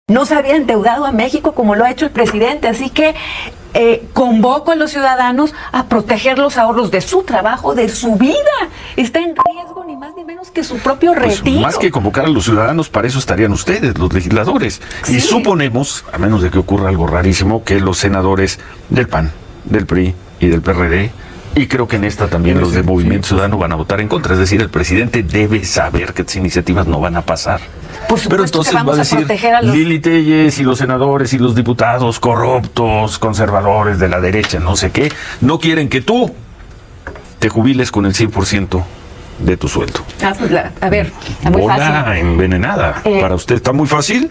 No 0.08 0.26
se 0.26 0.34
había 0.34 0.56
endeudado 0.56 1.06
a 1.06 1.12
México 1.12 1.52
como 1.54 1.74
lo 1.74 1.84
ha 1.84 1.90
hecho 1.90 2.04
el 2.04 2.10
presidente, 2.10 2.68
así 2.68 2.90
que 2.90 3.14
eh, 3.72 4.06
convoco 4.12 4.70
a 4.70 4.76
los 4.76 4.90
ciudadanos 4.90 5.54
a 5.72 5.86
proteger 5.88 6.38
los 6.38 6.58
ahorros 6.58 6.90
de 6.90 7.00
su 7.00 7.22
trabajo, 7.22 7.74
de 7.74 7.88
su 7.88 8.16
vida. 8.16 8.34
Está 8.96 9.20
en 9.20 9.34
riesgo 9.34 9.82
ni 9.86 9.96
más 9.96 10.14
ni 10.14 10.22
menos 10.24 10.50
que 10.50 10.62
su 10.62 10.76
propio 10.76 11.14
Pues, 11.14 11.38
retiro. 11.38 11.62
más 11.62 11.78
que 11.78 11.90
convocar 11.90 12.26
a 12.26 12.28
los 12.28 12.44
ciudadanos, 12.44 12.90
para 12.90 13.08
eso 13.08 13.18
estarían 13.18 13.52
ustedes, 13.52 13.96
los 13.98 14.12
legisladores. 14.12 14.82
Sí. 15.04 15.16
Y 15.16 15.20
suponemos, 15.20 16.04
a 16.12 16.18
menos 16.18 16.42
de 16.42 16.50
que 16.50 16.58
ocurra 16.58 16.90
algo 16.90 17.06
rarísimo, 17.06 17.64
que 17.64 17.80
los 17.80 17.96
senadores 17.96 18.60
del 18.90 19.08
PAN, 19.08 19.32
del 19.64 19.86
PRI 19.86 20.14
y 20.38 20.48
del 20.48 20.60
PRD, 20.60 21.12
y 21.56 21.66
creo 21.66 21.86
que 21.86 21.96
en 21.96 22.04
esta 22.04 22.26
también 22.28 22.60
los 22.60 22.72
de 22.72 22.82
Movimiento 22.82 23.28
Ciudadano 23.28 23.58
van 23.58 23.72
a 23.72 23.76
votar 23.76 24.00
en 24.00 24.08
contra. 24.08 24.32
Es 24.34 24.38
decir, 24.40 24.60
el 24.60 24.70
presidente 24.70 25.22
debe 25.22 25.64
saber 25.64 26.12
que 26.12 26.22
estas 26.22 26.36
iniciativas 26.36 26.86
no 26.86 27.00
van 27.00 27.16
a 27.16 27.22
pasar. 27.22 27.60
Por 28.08 28.18
supuesto 28.18 28.28
Pero 28.28 28.42
que 28.42 28.46
entonces 28.48 28.74
vamos 28.74 28.92
va 28.92 28.96
a 28.96 29.00
a 29.00 29.04
decir 29.04 29.18
proteger 29.18 29.54
a 29.54 29.62
los- 29.62 29.74
Lili 29.74 29.98
Telles 30.00 30.58
y 30.58 30.62
los 30.64 30.78
senadores 30.78 31.32
y 31.32 31.38
los 31.38 31.54
diputados 31.54 32.18
corruptos, 32.20 33.18
conservadores 33.18 33.98
de 33.98 34.08
la 34.08 34.20
derecha, 34.20 34.58
no 34.58 34.76
sé 34.76 34.90
qué, 34.90 35.12
no 35.40 35.58
quieren 35.60 35.88
que 35.88 36.00
tú 36.00 36.34
te 37.38 37.48
jubiles 37.48 37.90
con 37.90 38.04
el 38.06 38.14
100% 38.14 38.82
de 39.38 39.56
tu 39.56 39.68
sueldo. 39.68 40.00
Ah, 40.22 40.32
pues 40.38 40.50
a 40.80 40.88
ver, 40.88 41.12
está 41.28 41.50
muy 41.50 41.62
Bola 41.62 41.76
fácil. 41.76 42.20
envenenada. 42.20 43.00
Eh, 43.04 43.18
Para 43.20 43.34
usted 43.34 43.54
está 43.56 43.72
muy 43.72 43.86
fácil. 43.86 44.30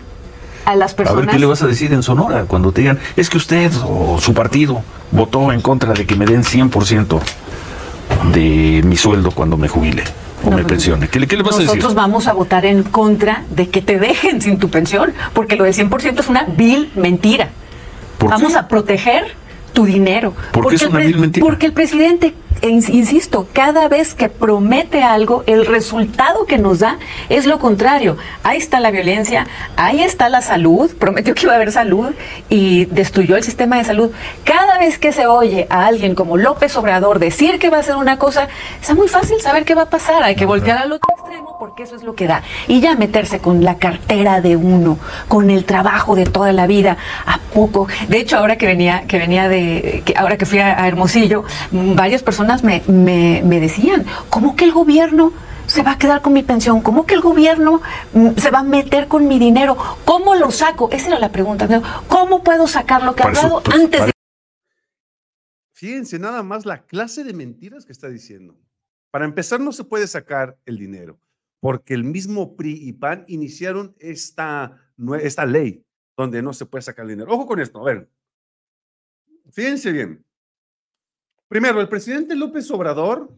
A 0.65 0.75
las 0.75 0.93
A 0.93 0.95
personas. 0.95 1.25
ver 1.25 1.33
qué 1.35 1.39
le 1.39 1.45
vas 1.45 1.61
a 1.61 1.67
decir 1.67 1.91
en 1.93 2.03
Sonora 2.03 2.45
cuando 2.45 2.71
te 2.71 2.81
digan, 2.81 2.99
es 3.17 3.29
que 3.29 3.37
usted 3.37 3.71
o 3.85 4.19
su 4.21 4.33
partido 4.33 4.81
votó 5.11 5.51
en 5.51 5.61
contra 5.61 5.93
de 5.93 6.05
que 6.05 6.15
me 6.15 6.25
den 6.25 6.43
100% 6.43 7.19
de 8.33 8.81
mi 8.85 8.95
sueldo 8.95 9.31
cuando 9.31 9.57
me 9.57 9.67
jubile 9.67 10.03
o 10.45 10.49
No, 10.49 10.55
me 10.57 10.61
no, 10.61 10.67
pensione. 10.67 11.07
¿Qué 11.07 11.19
le, 11.19 11.27
qué 11.27 11.35
le 11.37 11.43
vas 11.43 11.55
a 11.55 11.59
Nosotros 11.59 11.83
decir? 11.83 11.95
vamos 11.95 12.27
a 12.27 12.33
votar 12.33 12.65
en 12.65 12.83
contra 12.83 13.43
de 13.49 13.69
que 13.69 13.81
te 13.81 13.97
dejen 13.99 14.41
sin 14.41 14.57
tu 14.59 14.69
pensión, 14.69 15.13
porque 15.33 15.55
lo 15.55 15.63
del 15.65 15.73
100% 15.73 16.19
es 16.19 16.27
una 16.29 16.43
vil 16.45 16.91
mentira. 16.95 17.49
¿Por 18.17 18.29
qué? 18.29 18.35
Vamos 18.35 18.55
a 18.55 18.67
proteger 18.67 19.23
tu 19.73 19.85
dinero. 19.85 20.31
¿Por 20.31 20.43
qué 20.43 20.51
Porque 20.61 20.75
es 20.75 20.81
una 20.83 20.99
vil 20.99 21.17
mentira? 21.17 21.45
Porque 21.45 21.65
el 21.65 21.73
presidente, 21.73 22.33
insisto, 22.61 23.47
cada 23.53 23.87
vez 23.87 24.13
que 24.13 24.29
promete 24.29 25.03
algo, 25.03 25.43
el 25.47 25.65
resultado 25.65 26.45
que 26.45 26.57
nos 26.57 26.79
da 26.79 26.97
es 27.29 27.45
lo 27.45 27.59
contrario. 27.59 28.17
Ahí 28.43 28.57
está 28.57 28.79
la 28.79 28.91
violencia, 28.91 29.47
ahí 29.75 30.01
está 30.01 30.29
la 30.29 30.41
salud, 30.41 30.91
prometió 30.99 31.35
que 31.35 31.43
iba 31.43 31.53
a 31.53 31.55
haber 31.55 31.71
salud 31.71 32.13
y 32.49 32.85
destruyó 32.85 33.35
el 33.35 33.43
sistema 33.43 33.77
de 33.77 33.83
salud. 33.83 34.11
Cada 34.43 34.77
vez 34.77 34.97
que 34.97 35.11
se 35.11 35.27
oye 35.27 35.67
a 35.69 35.85
alguien 35.85 36.15
como 36.15 36.37
López 36.37 36.75
Obrador 36.77 37.19
decir 37.19 37.59
que 37.59 37.69
va 37.69 37.77
a 37.77 37.79
hacer 37.81 37.95
una 37.95 38.17
cosa, 38.17 38.47
está 38.81 38.93
muy 38.93 39.07
fácil 39.07 39.39
saber 39.41 39.65
qué 39.65 39.75
va 39.75 39.83
a 39.83 39.89
pasar. 39.89 40.23
Hay 40.23 40.35
que 40.35 40.45
voltear 40.45 40.77
al 40.77 40.91
otro 40.91 41.13
extremo 41.17 41.52
porque 41.63 41.83
eso 41.83 41.95
es 41.95 42.03
lo 42.03 42.13
que 42.13 42.27
da. 42.27 42.43
Y 42.67 42.81
ya 42.81 42.93
meterse 42.97 43.39
con 43.39 43.63
la 43.63 43.77
cartera 43.77 44.41
de 44.41 44.57
uno, 44.57 44.99
con 45.29 45.49
el 45.49 45.63
trabajo 45.63 46.13
de 46.13 46.25
toda 46.25 46.51
la 46.51 46.67
vida, 46.67 46.97
a 47.25 47.39
poco. 47.53 47.87
De 48.09 48.17
hecho, 48.17 48.35
ahora 48.37 48.57
que 48.57 48.65
venía, 48.65 49.05
que 49.07 49.17
venía 49.17 49.47
de, 49.47 50.03
que 50.05 50.13
ahora 50.17 50.37
que 50.37 50.45
fui 50.45 50.59
a, 50.59 50.83
a 50.83 50.89
Hermosillo, 50.89 51.45
varias 51.71 52.21
personas 52.21 52.65
me, 52.65 52.83
me, 52.87 53.41
me 53.45 53.61
decían, 53.61 54.05
¿cómo 54.29 54.57
que 54.57 54.65
el 54.65 54.73
gobierno 54.73 55.31
se 55.65 55.83
va 55.83 55.91
a 55.93 55.97
quedar 55.97 56.21
con 56.21 56.33
mi 56.33 56.43
pensión? 56.43 56.81
¿Cómo 56.81 57.05
que 57.05 57.13
el 57.13 57.21
gobierno 57.21 57.81
mm, 58.11 58.31
se 58.35 58.51
va 58.51 58.59
a 58.59 58.63
meter 58.63 59.07
con 59.07 59.29
mi 59.29 59.39
dinero? 59.39 59.77
¿Cómo 60.03 60.35
lo 60.35 60.51
saco? 60.51 60.89
Esa 60.91 61.07
era 61.07 61.19
la 61.19 61.31
pregunta. 61.31 61.65
¿Cómo 62.09 62.43
puedo 62.43 62.67
sacar 62.67 63.03
lo 63.03 63.15
que 63.15 63.21
eso, 63.23 63.29
hablado 63.29 63.63
pues, 63.63 63.79
antes 63.79 63.99
para- 64.01 64.07
de 64.07 64.13
Fíjense 65.71 66.19
nada 66.19 66.43
más 66.43 66.65
la 66.65 66.85
clase 66.85 67.23
de 67.23 67.31
mentiras 67.31 67.85
que 67.85 67.93
está 67.93 68.09
diciendo. 68.09 68.53
Para 69.11 69.25
empezar, 69.25 69.59
no 69.61 69.71
se 69.71 69.83
puede 69.83 70.07
sacar 70.07 70.57
el 70.65 70.77
dinero, 70.77 71.19
porque 71.63 71.93
el 71.93 72.03
mismo 72.03 72.57
PRI 72.57 72.89
y 72.89 72.91
PAN 72.91 73.23
iniciaron 73.29 73.95
esta, 73.97 74.77
esta 75.21 75.45
ley 75.45 75.85
donde 76.17 76.41
no 76.41 76.51
se 76.51 76.65
puede 76.65 76.81
sacar 76.81 77.07
dinero. 77.07 77.31
Ojo 77.31 77.45
con 77.45 77.61
esto, 77.61 77.79
a 77.79 77.85
ver. 77.85 78.09
Fíjense 79.49 79.93
bien. 79.93 80.25
Primero, 81.47 81.79
el 81.79 81.87
presidente 81.87 82.35
López 82.35 82.69
Obrador 82.69 83.33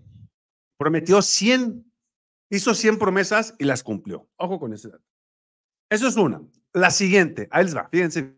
prometió 0.76 1.22
100, 1.22 1.86
hizo 2.50 2.74
100 2.74 2.98
promesas 2.98 3.54
y 3.60 3.66
las 3.66 3.84
cumplió. 3.84 4.28
Ojo 4.38 4.60
con 4.60 4.74
ese 4.74 4.90
dato. 4.90 5.06
Eso 5.88 6.08
es 6.08 6.18
una. 6.18 6.42
La 6.74 6.90
siguiente, 6.90 7.48
ahí 7.52 7.66
les 7.66 7.78
va, 7.78 7.88
fíjense. 7.90 8.36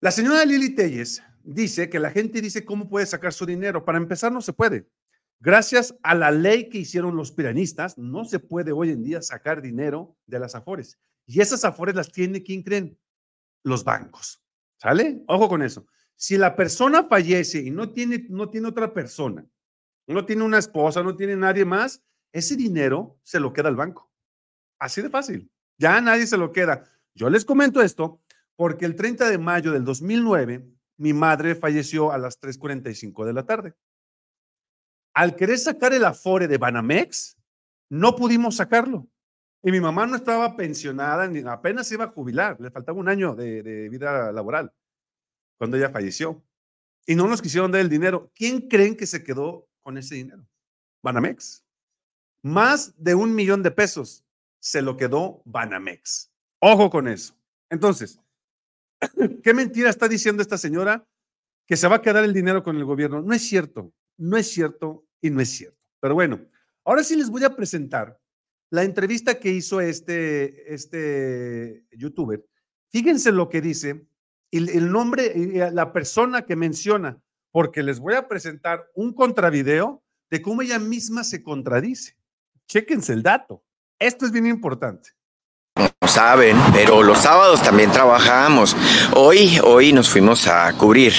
La 0.00 0.10
señora 0.10 0.42
Lili 0.46 0.74
Telles 0.74 1.22
dice 1.44 1.90
que 1.90 2.00
la 2.00 2.10
gente 2.10 2.40
dice 2.40 2.64
cómo 2.64 2.88
puede 2.88 3.04
sacar 3.04 3.34
su 3.34 3.44
dinero. 3.44 3.84
Para 3.84 3.98
empezar, 3.98 4.32
no 4.32 4.40
se 4.40 4.54
puede. 4.54 4.88
Gracias 5.40 5.94
a 6.02 6.14
la 6.14 6.30
ley 6.30 6.68
que 6.68 6.78
hicieron 6.78 7.16
los 7.16 7.30
piranistas, 7.30 7.98
no 7.98 8.24
se 8.24 8.38
puede 8.38 8.72
hoy 8.72 8.90
en 8.90 9.02
día 9.02 9.20
sacar 9.20 9.60
dinero 9.60 10.16
de 10.26 10.38
las 10.38 10.54
afores. 10.54 10.98
Y 11.26 11.40
esas 11.40 11.64
afores 11.64 11.94
las 11.94 12.10
tiene, 12.10 12.42
¿quién 12.42 12.62
creen? 12.62 12.98
Los 13.62 13.84
bancos. 13.84 14.42
¿Sale? 14.78 15.22
Ojo 15.26 15.48
con 15.48 15.62
eso. 15.62 15.86
Si 16.14 16.38
la 16.38 16.56
persona 16.56 17.04
fallece 17.04 17.60
y 17.60 17.70
no 17.70 17.90
tiene, 17.92 18.26
no 18.30 18.48
tiene 18.48 18.68
otra 18.68 18.94
persona, 18.94 19.46
no 20.06 20.24
tiene 20.24 20.42
una 20.42 20.58
esposa, 20.58 21.02
no 21.02 21.16
tiene 21.16 21.36
nadie 21.36 21.64
más, 21.64 22.02
ese 22.32 22.56
dinero 22.56 23.18
se 23.22 23.40
lo 23.40 23.52
queda 23.52 23.68
al 23.68 23.76
banco. 23.76 24.10
Así 24.78 25.02
de 25.02 25.10
fácil. 25.10 25.50
Ya 25.78 26.00
nadie 26.00 26.26
se 26.26 26.38
lo 26.38 26.52
queda. 26.52 26.84
Yo 27.14 27.28
les 27.28 27.44
comento 27.44 27.82
esto 27.82 28.22
porque 28.56 28.86
el 28.86 28.96
30 28.96 29.28
de 29.28 29.38
mayo 29.38 29.72
del 29.72 29.84
2009, 29.84 30.66
mi 30.98 31.12
madre 31.12 31.54
falleció 31.54 32.12
a 32.12 32.18
las 32.18 32.40
3.45 32.40 33.24
de 33.26 33.32
la 33.32 33.44
tarde. 33.44 33.74
Al 35.16 35.34
querer 35.34 35.58
sacar 35.58 35.94
el 35.94 36.04
afore 36.04 36.46
de 36.46 36.58
Banamex, 36.58 37.38
no 37.88 38.14
pudimos 38.14 38.56
sacarlo. 38.56 39.08
Y 39.62 39.72
mi 39.72 39.80
mamá 39.80 40.06
no 40.06 40.14
estaba 40.14 40.54
pensionada, 40.56 41.26
ni 41.26 41.40
apenas 41.48 41.90
iba 41.90 42.04
a 42.04 42.08
jubilar, 42.08 42.60
le 42.60 42.70
faltaba 42.70 42.98
un 42.98 43.08
año 43.08 43.34
de, 43.34 43.62
de 43.62 43.88
vida 43.88 44.30
laboral 44.30 44.74
cuando 45.56 45.78
ella 45.78 45.88
falleció. 45.88 46.44
Y 47.06 47.14
no 47.14 47.28
nos 47.28 47.40
quisieron 47.40 47.72
dar 47.72 47.80
el 47.80 47.88
dinero. 47.88 48.30
¿Quién 48.34 48.68
creen 48.68 48.94
que 48.94 49.06
se 49.06 49.24
quedó 49.24 49.66
con 49.82 49.96
ese 49.96 50.16
dinero? 50.16 50.46
Banamex. 51.02 51.64
Más 52.42 52.92
de 53.02 53.14
un 53.14 53.34
millón 53.34 53.62
de 53.62 53.70
pesos 53.70 54.22
se 54.60 54.82
lo 54.82 54.98
quedó 54.98 55.40
Banamex. 55.46 56.30
Ojo 56.58 56.90
con 56.90 57.08
eso. 57.08 57.34
Entonces, 57.70 58.20
¿qué 59.42 59.54
mentira 59.54 59.88
está 59.88 60.08
diciendo 60.08 60.42
esta 60.42 60.58
señora? 60.58 61.08
Que 61.66 61.78
se 61.78 61.88
va 61.88 61.96
a 61.96 62.02
quedar 62.02 62.22
el 62.22 62.34
dinero 62.34 62.62
con 62.62 62.76
el 62.76 62.84
gobierno. 62.84 63.22
No 63.22 63.32
es 63.32 63.48
cierto, 63.48 63.94
no 64.16 64.36
es 64.36 64.50
cierto 64.50 65.06
y 65.20 65.30
no 65.30 65.40
es 65.40 65.50
cierto. 65.50 65.78
Pero 66.00 66.14
bueno, 66.14 66.40
ahora 66.84 67.02
sí 67.02 67.16
les 67.16 67.30
voy 67.30 67.44
a 67.44 67.54
presentar 67.54 68.20
la 68.70 68.82
entrevista 68.82 69.38
que 69.38 69.50
hizo 69.50 69.80
este, 69.80 70.72
este 70.74 71.84
youtuber. 71.92 72.44
Fíjense 72.90 73.32
lo 73.32 73.48
que 73.48 73.60
dice 73.60 74.06
y 74.50 74.58
el 74.76 74.90
nombre 74.90 75.32
y 75.34 75.58
la 75.72 75.92
persona 75.92 76.46
que 76.46 76.56
menciona, 76.56 77.20
porque 77.50 77.82
les 77.82 77.98
voy 77.98 78.14
a 78.14 78.28
presentar 78.28 78.88
un 78.94 79.12
contravideo 79.12 80.02
de 80.30 80.42
cómo 80.42 80.62
ella 80.62 80.78
misma 80.78 81.24
se 81.24 81.42
contradice. 81.42 82.16
Chéquense 82.68 83.12
el 83.12 83.22
dato. 83.22 83.64
Esto 83.98 84.26
es 84.26 84.32
bien 84.32 84.46
importante. 84.46 85.10
Saben, 86.16 86.56
pero 86.72 87.02
los 87.02 87.18
sábados 87.18 87.62
también 87.62 87.92
trabajamos. 87.92 88.74
Hoy, 89.12 89.60
hoy 89.62 89.92
nos 89.92 90.08
fuimos 90.08 90.46
a 90.46 90.72
cubrir 90.72 91.12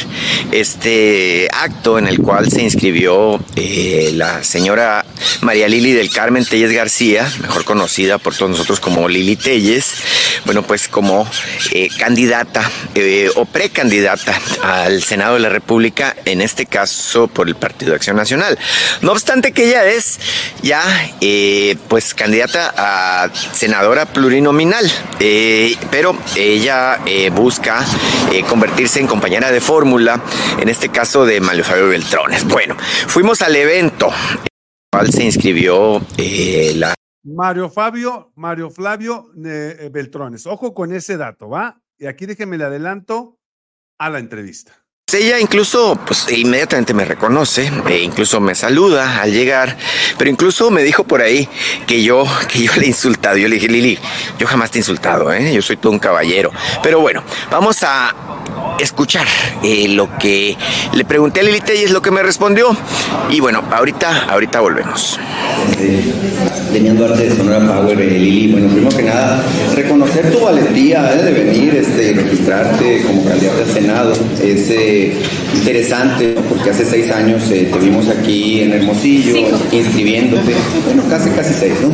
este 0.51 1.47
acto 1.53 1.99
en 1.99 2.07
el 2.07 2.19
cual 2.19 2.49
se 2.49 2.63
inscribió 2.63 3.39
eh, 3.55 4.13
la 4.15 4.43
señora 4.43 5.05
María 5.41 5.67
Lili 5.67 5.93
del 5.93 6.09
Carmen 6.09 6.43
Telles 6.45 6.71
García, 6.71 7.31
mejor 7.41 7.63
conocida 7.63 8.17
por 8.17 8.35
todos 8.35 8.49
nosotros 8.49 8.79
como 8.79 9.07
Lili 9.07 9.35
Telles, 9.35 9.93
bueno, 10.45 10.63
pues 10.63 10.87
como 10.87 11.29
eh, 11.73 11.89
candidata 11.99 12.67
eh, 12.95 13.29
o 13.35 13.45
precandidata 13.45 14.33
al 14.63 15.03
Senado 15.03 15.35
de 15.35 15.41
la 15.41 15.49
República, 15.49 16.15
en 16.25 16.41
este 16.41 16.65
caso 16.65 17.27
por 17.27 17.47
el 17.47 17.55
Partido 17.55 17.93
Acción 17.93 18.15
Nacional. 18.15 18.57
No 19.01 19.11
obstante 19.11 19.51
que 19.51 19.67
ella 19.67 19.85
es 19.85 20.19
ya, 20.63 20.83
pues, 21.87 22.15
candidata 22.15 22.73
a 22.75 23.29
senadora 23.53 24.07
plurinominal, 24.07 24.86
eh, 25.19 25.75
pero 25.91 26.17
ella 26.35 26.99
eh, 27.05 27.29
busca 27.29 27.85
eh, 28.31 28.43
convertirse 28.43 28.99
en 28.99 29.07
compañera 29.07 29.51
de 29.51 29.61
fórmula, 29.61 30.21
en 30.59 30.69
este 30.69 30.89
caso 30.89 31.25
de 31.25 31.39
Mario 31.41 31.63
Fabio 31.63 31.87
Beltrones. 31.89 32.43
Bueno, 32.45 32.75
fuimos 33.07 33.41
al 33.41 33.55
evento, 33.55 34.07
en 34.07 34.39
el 34.39 34.49
cual 34.91 35.11
se 35.11 35.23
inscribió 35.23 36.01
eh, 36.17 36.73
la 36.75 36.93
Mario 37.23 37.69
Fabio, 37.69 38.31
Mario 38.35 38.69
Flavio 38.69 39.31
eh, 39.45 39.89
Beltrones. 39.91 40.45
Ojo 40.47 40.73
con 40.73 40.93
ese 40.93 41.17
dato, 41.17 41.49
¿va? 41.49 41.81
Y 41.97 42.05
aquí 42.05 42.25
déjenme 42.25 42.57
le 42.57 42.63
adelanto 42.63 43.37
a 43.99 44.09
la 44.09 44.19
entrevista. 44.19 44.86
Ella 45.13 45.39
incluso, 45.39 45.97
pues 46.05 46.25
inmediatamente 46.29 46.93
me 46.93 47.05
reconoce, 47.05 47.71
e 47.87 47.99
incluso 47.99 48.41
me 48.41 48.53
saluda 48.55 49.21
al 49.21 49.31
llegar, 49.31 49.77
pero 50.17 50.29
incluso 50.29 50.69
me 50.69 50.83
dijo 50.83 51.05
por 51.05 51.21
ahí 51.21 51.47
que 51.85 52.03
yo, 52.03 52.25
que 52.49 52.63
yo 52.63 52.73
le 52.75 52.83
he 52.83 52.87
insultado. 52.87 53.37
Yo 53.37 53.47
le 53.47 53.55
dije, 53.55 53.69
Lili, 53.69 53.97
yo 54.37 54.45
jamás 54.47 54.69
te 54.69 54.79
he 54.79 54.81
insultado, 54.81 55.31
¿eh? 55.31 55.53
yo 55.53 55.61
soy 55.61 55.77
todo 55.77 55.93
un 55.93 55.99
caballero. 55.99 56.51
Pero 56.83 56.99
bueno, 56.99 57.23
vamos 57.49 57.83
a 57.83 58.13
escuchar 58.79 59.25
eh, 59.63 59.87
lo 59.87 60.17
que 60.17 60.57
le 60.93 61.05
pregunté 61.05 61.39
a 61.39 61.43
Lili 61.43 61.61
y 61.65 61.83
es 61.83 61.91
lo 61.91 62.01
que 62.01 62.11
me 62.11 62.21
respondió. 62.21 62.75
Y 63.29 63.39
bueno, 63.39 63.63
ahorita, 63.71 64.25
ahorita 64.29 64.59
volvemos. 64.59 65.17
Demian 66.71 66.97
Duarte 66.97 67.29
de 67.29 67.35
Sonora 67.35 67.59
Power, 67.59 67.99
eh, 67.99 68.19
Lili. 68.19 68.51
Bueno, 68.51 68.67
primero 68.67 68.95
que 68.95 69.03
nada, 69.03 69.43
reconocer 69.73 70.31
tu 70.31 70.41
valentía 70.41 71.13
eh, 71.13 71.23
de 71.23 71.31
venir 71.31 71.75
este, 71.75 72.13
registrarte 72.13 73.03
como 73.03 73.25
candidato 73.25 73.63
al 73.63 73.73
Senado. 73.73 74.13
Es 75.05 75.59
interesante 75.59 76.35
porque 76.49 76.69
hace 76.69 76.85
seis 76.85 77.11
años 77.11 77.43
te 77.49 77.69
vimos 77.81 78.07
aquí 78.09 78.61
en 78.61 78.73
Hermosillo 78.73 79.35
inscribiéndote. 79.71 80.53
Bueno, 80.85 81.03
casi, 81.09 81.29
casi 81.31 81.53
seis, 81.53 81.73
¿no? 81.81 81.91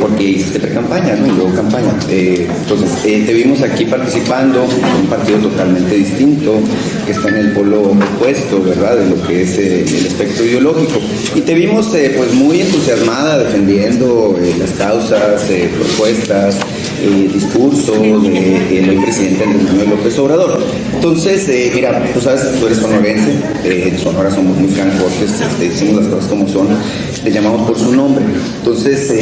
porque 0.00 0.24
hiciste 0.24 0.60
pre-campaña, 0.60 1.14
¿no? 1.16 1.26
Y 1.26 1.30
luego 1.30 1.54
campaña. 1.54 1.94
entonces, 2.08 3.02
te 3.02 3.32
vimos 3.32 3.62
aquí 3.62 3.84
participando 3.84 4.64
en 4.64 5.02
un 5.02 5.06
partido 5.06 5.38
totalmente 5.38 5.94
distinto, 5.94 6.60
que 7.06 7.12
está 7.12 7.28
en 7.28 7.36
el 7.36 7.52
polo 7.52 7.92
opuesto, 7.92 8.62
¿verdad? 8.62 8.96
De 8.96 9.10
lo 9.10 9.22
que 9.26 9.42
es 9.42 9.58
el 9.58 10.06
espectro 10.06 10.44
ideológico. 10.44 11.00
Y 11.34 11.40
te 11.40 11.54
vimos 11.54 11.88
pues 12.16 12.34
muy 12.34 12.60
entusiasmada 12.60 13.38
defendiendo 13.38 14.36
eh, 14.40 14.54
las 14.58 14.70
causas, 14.72 15.48
eh, 15.50 15.70
propuestas, 15.76 16.56
eh, 17.02 17.30
discurso 17.32 17.92
del 17.92 19.00
presidente 19.02 19.44
Andrés 19.44 19.64
Manuel 19.64 19.90
López 19.90 20.18
Obrador. 20.18 20.62
Entonces, 21.02 21.50
mira, 21.74 22.00
tú 22.14 22.20
sabes, 22.20 22.60
tú 22.60 22.66
eres 22.66 22.78
sonorense, 22.78 23.32
en 23.64 23.98
Sonora 23.98 24.30
somos 24.30 24.56
muy 24.56 24.68
francotes, 24.68 25.40
este, 25.40 25.68
decimos 25.68 26.04
las 26.04 26.06
cosas 26.06 26.30
como 26.30 26.46
son, 26.46 26.68
te 27.24 27.32
llamamos 27.32 27.66
por 27.66 27.76
su 27.76 27.92
nombre. 27.92 28.24
Entonces, 28.58 29.12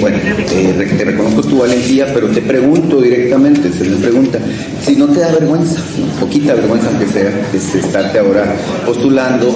bueno, 0.00 0.16
te 0.46 1.04
reconozco 1.04 1.42
tu 1.42 1.58
valentía, 1.58 2.14
pero 2.14 2.28
te 2.28 2.40
pregunto 2.40 3.00
directamente, 3.00 3.72
se 3.72 3.82
me 3.82 3.96
pregunta, 3.96 4.38
si 4.84 4.96
no 4.96 5.06
te 5.08 5.20
da 5.20 5.30
vergüenza, 5.32 5.80
poquita 6.20 6.54
vergüenza 6.54 6.88
aunque 6.88 7.06
sea, 7.06 7.32
estarte 7.54 8.18
ahora 8.18 8.54
postulando 8.84 9.50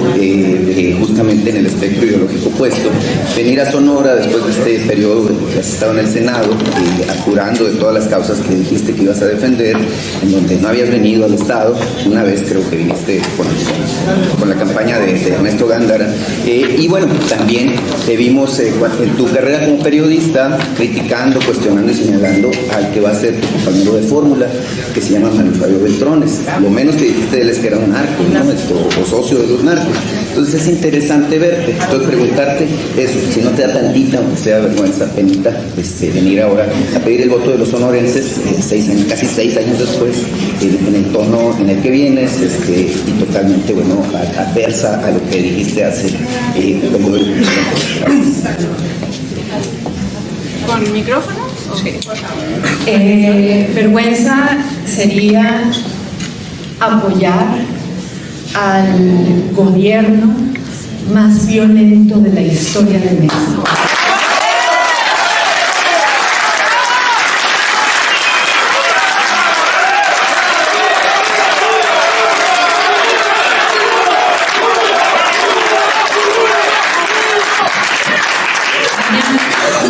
justamente 0.99 1.51
en 1.51 1.57
el 1.57 1.67
espectro 1.67 2.07
ideológico 2.07 2.49
opuesto, 2.49 2.89
venir 3.37 3.61
a 3.61 3.71
Sonora 3.71 4.15
después 4.15 4.45
de 4.45 4.51
este 4.51 4.87
periodo 4.87 5.29
que 5.53 5.61
has 5.61 5.69
estado 5.69 5.93
en 5.93 5.99
el 5.99 6.09
Senado, 6.09 6.53
eh, 6.53 7.07
apurando 7.21 7.65
de 7.65 7.73
todas 7.73 7.95
las 7.95 8.07
causas 8.07 8.39
que 8.41 8.55
dijiste 8.55 8.95
que 8.95 9.03
ibas 9.03 9.21
a 9.21 9.27
defender, 9.27 9.77
en 10.23 10.33
donde 10.33 10.57
no 10.57 10.69
habías 10.69 10.89
venido 10.89 11.27
al 11.27 11.35
Estado, 11.35 11.77
una 12.07 12.23
vez 12.23 12.45
creo 12.49 12.69
que 12.71 12.77
viniste 12.77 13.21
con, 14.39 14.49
la 14.49 14.57
campaña 14.57 14.99
de, 14.99 15.29
Ernesto 15.29 15.67
Gándara, 15.67 16.11
eh, 16.47 16.77
y 16.79 16.89
bueno, 16.89 17.07
también 17.29 17.75
te 18.07 18.17
vimos 18.17 18.59
eh, 18.61 18.73
en 19.03 19.17
tu 19.17 19.27
carrera 19.27 19.67
como 19.67 19.83
periodista 19.83 20.59
criticando, 20.77 21.39
cuestionando 21.45 21.93
y 21.93 21.95
señalando 21.95 22.51
al 22.75 22.91
que 22.93 23.01
va 23.01 23.11
a 23.11 23.15
ser 23.15 23.39
tu 23.41 23.47
compañero 23.49 23.95
de 23.95 24.03
fórmula, 24.03 24.47
que 24.95 25.01
se 25.03 25.13
llama 25.13 25.18
Manuel 25.19 25.55
Fabio 25.55 25.81
Beltrones. 25.81 26.41
Lo 26.61 26.71
menos 26.71 26.97
que 26.97 27.05
dijiste 27.05 27.37
de 27.37 27.43
él 27.43 27.51
es 27.51 27.59
que 27.59 27.69
era 27.69 27.79
un 27.79 27.91
narco, 27.91 28.23
¿no? 28.33 29.03
o 29.03 29.07
socio 29.07 29.39
de 29.39 29.47
los 29.49 29.63
narcos. 29.65 29.95
Entonces 30.29 30.63
es 30.63 30.69
interesante 30.69 31.39
verte. 31.39 31.73
Entonces 31.73 32.09
preguntarte 32.09 32.67
eso, 32.97 33.19
si 33.33 33.41
no 33.41 33.51
te 33.51 33.63
da 33.63 33.75
tantita, 33.75 34.19
aunque 34.19 34.37
sea 34.37 34.61
vergüenza, 34.61 35.07
penita, 35.07 35.51
este, 35.77 36.11
venir 36.11 36.43
ahora 36.43 36.67
a 36.95 36.99
pedir 37.01 37.23
el 37.23 37.31
voto 37.31 37.51
de 37.51 37.59
los 37.59 37.69
sonorenses, 37.69 38.39
eh, 38.39 38.57
seis 38.61 38.89
años, 38.89 39.07
casi 39.09 39.27
seis 39.27 39.57
años 39.57 39.79
después, 39.79 40.17
eh, 40.63 40.79
en 40.87 40.95
el 40.95 41.05
tono 41.07 41.57
en 41.59 41.71
el 41.71 41.81
que 41.81 41.91
vienes, 41.91 42.41
este, 42.41 42.81
y 42.83 43.25
totalmente, 43.25 43.73
bueno, 43.73 44.03
adversa 44.39 45.05
a 45.05 45.11
lo 45.11 45.31
que 45.31 45.43
dijiste 45.43 45.85
hace 45.85 46.09
eh, 46.57 46.89
como 46.93 47.09
¿Con 50.67 50.93
micrófono? 50.93 51.48
Eh, 52.87 53.71
vergüenza 53.75 54.49
sería 54.87 55.71
apoyar 56.81 57.59
al 58.55 59.51
gobierno 59.53 60.35
más 61.13 61.47
violento 61.47 62.19
de 62.19 62.33
la 62.33 62.41
historia 62.43 62.99
de 62.99 63.11
México. 63.13 63.65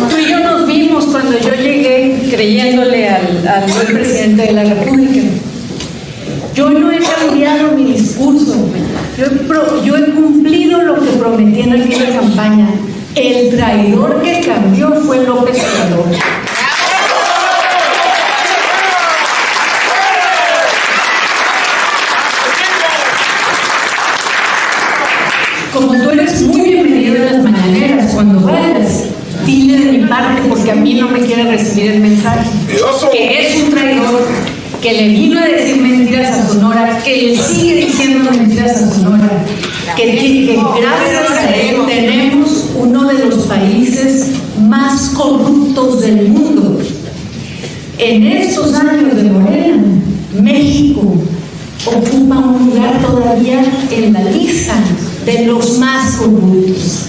Tú 0.09 0.17
y 0.17 0.29
yo 0.29 0.39
nos 0.39 0.65
vimos 0.65 1.05
cuando 1.05 1.37
yo 1.39 1.53
llegué 1.53 2.29
creyéndole 2.31 3.09
al, 3.09 3.47
al 3.47 3.65
presidente 3.87 4.43
de 4.43 4.53
la 4.53 4.63
República. 4.63 5.29
Yo 6.55 6.69
no 6.69 6.91
he 6.91 6.99
cambiado 6.99 7.71
mi 7.71 7.93
discurso. 7.93 8.55
Yo 9.17 9.95
he, 9.95 10.11
cumplido 10.11 10.81
lo 10.81 10.99
que 10.99 11.11
prometí 11.11 11.61
en 11.61 11.73
El 13.15 13.49
traidor 13.49 14.21
que 14.21 14.39
cambió 14.39 14.93
fue 15.01 15.25
López 15.25 15.57
Obrador. 15.57 16.05
Como 25.73 26.01
tú 26.01 26.09
eres 26.11 26.41
muy 26.43 26.61
bienvenido 26.61 27.15
en 27.17 27.25
las 27.25 27.43
mañaneras, 27.43 28.13
cuando 28.13 28.39
vayas, 28.39 29.07
dile 29.45 29.77
de 29.77 29.97
mi 29.97 30.05
parte, 30.07 30.41
porque 30.47 30.71
a 30.71 30.75
mí 30.75 30.93
no 30.93 31.09
me 31.09 31.19
quiere 31.19 31.43
recibir 31.43 31.91
el 31.91 31.99
mensaje, 31.99 32.49
que 33.11 33.47
es 33.47 33.63
un 33.63 33.71
traidor 33.71 34.25
que 34.81 34.93
le 34.93 35.07
vino 35.09 35.39
a 35.39 35.45
decir 35.45 35.81
mentiras 35.81 36.31
a 36.31 36.47
Sonora, 36.47 37.01
que 37.03 37.21
le 37.21 37.37
sigue 37.37 37.85
diciendo 37.85 38.31
mentiras 38.31 38.81
a 38.81 38.91
Sonora, 38.91 39.29
que, 39.95 40.57
gracias 40.79 41.31
a 41.31 41.55
él 41.55 41.77
tenemos 41.87 42.28
uno 42.79 43.07
de 43.07 43.25
los 43.25 43.45
países 43.45 44.27
más 44.67 45.09
corruptos 45.09 46.01
del 46.01 46.29
mundo. 46.29 46.79
En 47.97 48.25
estos 48.25 48.73
años 48.73 49.15
de 49.15 49.23
Morena, 49.23 49.83
México 50.41 51.13
ocupa 51.85 52.37
un 52.37 52.69
lugar 52.69 53.01
todavía 53.05 53.61
en 53.91 54.13
la 54.13 54.23
lista 54.23 54.75
de 55.25 55.45
los 55.45 55.77
más 55.77 56.15
corruptos. 56.15 57.07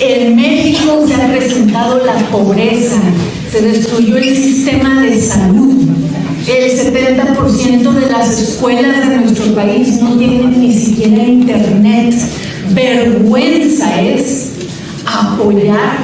En 0.00 0.36
México 0.36 1.04
se 1.06 1.14
ha 1.14 1.28
presentado 1.28 2.04
la 2.04 2.18
pobreza, 2.30 3.00
se 3.50 3.62
destruyó 3.62 4.16
el 4.16 4.36
sistema 4.36 5.02
de 5.02 5.20
salud, 5.20 5.74
el 6.46 6.70
70% 6.70 7.92
de 7.92 8.10
las 8.10 8.38
escuelas 8.38 9.08
de 9.08 9.16
nuestro 9.16 9.54
país 9.54 10.00
no 10.00 10.16
tienen 10.16 10.60
ni 10.60 10.74
siquiera 10.74 11.22
internet. 11.24 12.14
Vergüenza 12.70 14.02
es 14.02 14.53
apoyar 15.20 15.98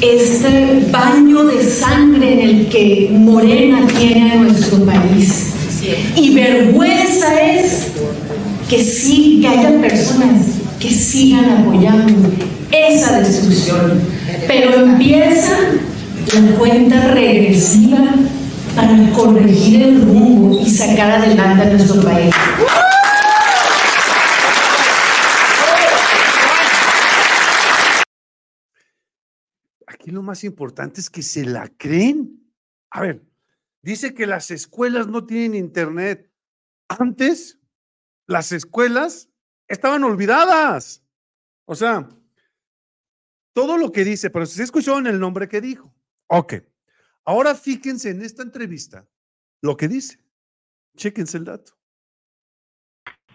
este 0.00 0.88
baño 0.90 1.44
de 1.44 1.64
sangre 1.64 2.32
en 2.32 2.48
el 2.48 2.68
que 2.68 3.10
Morena 3.12 3.86
tiene 3.86 4.32
a 4.32 4.36
nuestro 4.36 4.84
país. 4.84 5.52
Y 6.16 6.34
vergüenza 6.34 7.40
es 7.40 7.88
que 8.68 8.82
sí, 8.82 9.40
que 9.40 9.48
haya 9.48 9.80
personas 9.80 10.46
que 10.78 10.90
sigan 10.90 11.48
apoyando 11.50 12.30
esa 12.70 13.20
destrucción. 13.20 14.00
Pero 14.46 14.84
empieza 14.84 15.58
la 16.34 16.56
cuenta 16.56 17.08
regresiva 17.08 17.98
para 18.74 19.10
corregir 19.12 19.82
el 19.82 20.02
rumbo 20.02 20.60
y 20.64 20.70
sacar 20.70 21.10
adelante 21.10 21.62
a 21.62 21.70
nuestro 21.70 22.00
país. 22.02 22.34
Lo 30.12 30.22
más 30.22 30.44
importante 30.44 31.00
es 31.00 31.10
que 31.10 31.22
se 31.22 31.44
la 31.44 31.68
creen. 31.68 32.42
A 32.90 33.00
ver, 33.00 33.22
dice 33.82 34.14
que 34.14 34.26
las 34.26 34.50
escuelas 34.50 35.08
no 35.08 35.24
tienen 35.24 35.54
internet. 35.54 36.30
Antes, 36.88 37.60
las 38.26 38.52
escuelas 38.52 39.30
estaban 39.68 40.04
olvidadas. 40.04 41.04
O 41.64 41.74
sea, 41.74 42.08
todo 43.52 43.78
lo 43.78 43.92
que 43.92 44.04
dice, 44.04 44.30
pero 44.30 44.46
se 44.46 44.62
escuchó 44.62 44.98
en 44.98 45.06
el 45.06 45.18
nombre 45.18 45.48
que 45.48 45.60
dijo. 45.60 45.94
Ok. 46.28 46.54
Ahora 47.24 47.54
fíjense 47.54 48.10
en 48.10 48.22
esta 48.22 48.42
entrevista 48.42 49.06
lo 49.60 49.76
que 49.76 49.88
dice. 49.88 50.18
Chéquense 50.96 51.38
el 51.38 51.44
dato. 51.44 51.72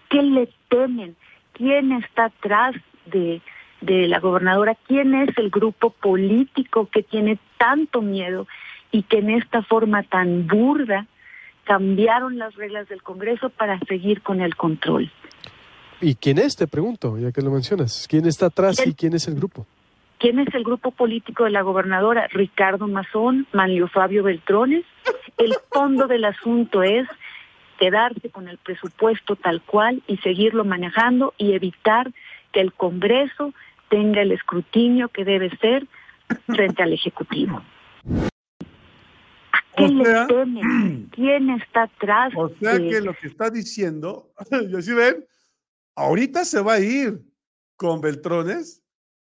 ¿Qué 0.09 0.21
le 0.21 0.49
temen? 0.69 1.15
¿Quién 1.53 1.91
está 1.93 2.25
atrás 2.25 2.75
de, 3.11 3.41
de 3.81 4.07
la 4.07 4.19
gobernadora? 4.19 4.75
¿Quién 4.87 5.13
es 5.15 5.37
el 5.37 5.49
grupo 5.49 5.91
político 5.91 6.87
que 6.91 7.03
tiene 7.03 7.37
tanto 7.57 8.01
miedo 8.01 8.47
y 8.91 9.03
que 9.03 9.19
en 9.19 9.29
esta 9.29 9.63
forma 9.63 10.03
tan 10.03 10.47
burda 10.47 11.07
cambiaron 11.67 12.37
las 12.37 12.55
reglas 12.55 12.87
del 12.87 13.03
Congreso 13.03 13.49
para 13.49 13.77
seguir 13.79 14.21
con 14.21 14.41
el 14.41 14.55
control. 14.55 15.11
¿Y 15.99 16.15
quién 16.15 16.37
es? 16.37 16.55
Te 16.55 16.65
pregunto, 16.65 17.17
ya 17.17 17.31
que 17.31 17.41
lo 17.41 17.51
mencionas. 17.51 18.07
¿Quién 18.09 18.25
está 18.25 18.45
atrás 18.47 18.81
y 18.85 18.93
quién 18.93 19.13
es 19.13 19.27
el 19.27 19.35
grupo? 19.35 19.65
¿Quién 20.17 20.39
es 20.39 20.53
el 20.55 20.63
grupo 20.63 20.91
político 20.91 21.43
de 21.43 21.49
la 21.49 21.61
gobernadora? 21.61 22.27
Ricardo 22.31 22.87
Mazón, 22.87 23.47
Manlio 23.51 23.87
Fabio 23.87 24.23
Beltrones. 24.23 24.85
El 25.37 25.53
fondo 25.69 26.07
del 26.07 26.23
asunto 26.25 26.83
es 26.83 27.07
quedarse 27.77 28.29
con 28.29 28.47
el 28.47 28.57
presupuesto 28.57 29.35
tal 29.35 29.61
cual 29.61 30.01
y 30.07 30.17
seguirlo 30.17 30.63
manejando 30.63 31.33
y 31.37 31.53
evitar 31.53 32.11
que 32.51 32.61
el 32.61 32.73
Congreso 32.73 33.53
tenga 33.89 34.21
el 34.21 34.31
escrutinio 34.31 35.09
que 35.09 35.23
debe 35.25 35.49
ser 35.57 35.87
frente 36.47 36.83
al 36.83 36.93
Ejecutivo. 36.93 37.61
¿A 39.51 39.59
qué 39.77 39.85
O 39.85 39.87
le 39.87 40.05
sea- 40.05 40.27
temen? 40.27 41.09
¿Quién 41.11 41.49
está 41.51 41.83
atrás? 41.83 42.33
O 42.35 42.49
sea 42.59 42.73
de- 42.77 42.89
que 42.89 43.01
lo 43.01 43.13
que 43.13 43.27
está 43.27 43.49
diciendo, 43.49 44.31
y 44.51 44.75
así 44.75 44.93
ven, 44.93 45.25
ahorita 45.95 46.45
se 46.45 46.61
va 46.61 46.73
a 46.73 46.79
ir 46.79 47.21
con 47.75 48.01
Beltrones, 48.01 48.83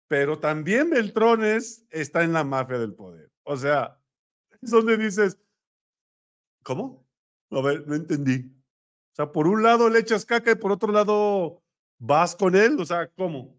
pero 0.07 0.39
también 0.39 0.89
Beltrones 0.89 1.85
está 1.89 2.23
en 2.23 2.33
la 2.33 2.43
mafia 2.43 2.77
del 2.77 2.93
poder. 2.93 3.31
O 3.43 3.55
sea, 3.55 3.97
es 4.61 4.69
donde 4.69 4.97
dices, 4.97 5.39
¿cómo? 6.63 7.05
A 7.51 7.61
ver, 7.61 7.87
no 7.87 7.95
entendí. 7.95 8.51
O 9.13 9.15
sea, 9.15 9.31
por 9.31 9.47
un 9.47 9.63
lado 9.63 9.89
le 9.89 9.99
echas 9.99 10.25
caca 10.25 10.51
y 10.51 10.55
por 10.55 10.71
otro 10.71 10.91
lado 10.91 11.61
vas 12.01 12.35
con 12.35 12.55
él. 12.55 12.77
O 12.79 12.85
sea, 12.85 13.07
¿cómo? 13.07 13.57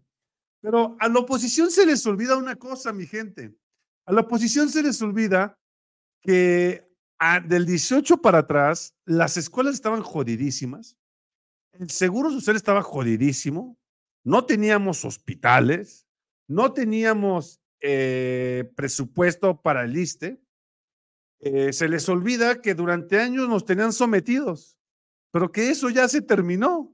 Pero 0.61 0.95
a 0.99 1.07
la 1.07 1.19
oposición 1.19 1.71
se 1.71 1.85
les 1.85 2.05
olvida 2.05 2.37
una 2.37 2.55
cosa, 2.55 2.93
mi 2.93 3.07
gente. 3.07 3.55
A 4.05 4.13
la 4.13 4.21
oposición 4.21 4.69
se 4.69 4.83
les 4.83 5.01
olvida 5.01 5.57
que 6.21 6.87
ah, 7.19 7.39
del 7.39 7.65
18 7.65 8.21
para 8.21 8.39
atrás, 8.39 8.95
las 9.05 9.37
escuelas 9.37 9.73
estaban 9.75 10.01
jodidísimas, 10.01 10.97
el 11.73 11.89
seguro 11.89 12.29
social 12.31 12.55
estaba 12.55 12.81
jodidísimo, 12.81 13.77
no 14.23 14.45
teníamos 14.45 15.03
hospitales, 15.05 16.07
no 16.47 16.71
teníamos 16.71 17.61
eh, 17.81 18.71
presupuesto 18.75 19.61
para 19.61 19.83
el 19.83 19.97
ISTE. 19.97 20.39
Eh, 21.39 21.73
se 21.73 21.89
les 21.89 22.07
olvida 22.07 22.61
que 22.61 22.73
durante 22.73 23.19
años 23.19 23.49
nos 23.49 23.65
tenían 23.65 23.91
sometidos, 23.91 24.77
pero 25.31 25.51
que 25.51 25.69
eso 25.69 25.89
ya 25.89 26.07
se 26.07 26.21
terminó 26.21 26.92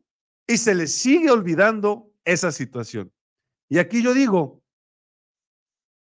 y 0.49 0.57
se 0.57 0.73
les 0.73 0.91
sigue 0.95 1.29
olvidando 1.29 2.11
esa 2.25 2.51
situación. 2.51 3.13
Y 3.69 3.77
aquí 3.77 4.01
yo 4.01 4.15
digo, 4.15 4.63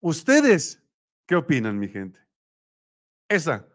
¿ustedes 0.01 0.81
qué 1.27 1.35
opinan, 1.35 1.77
mi 1.77 1.89
gente? 1.89 2.21
Esa 3.29 3.69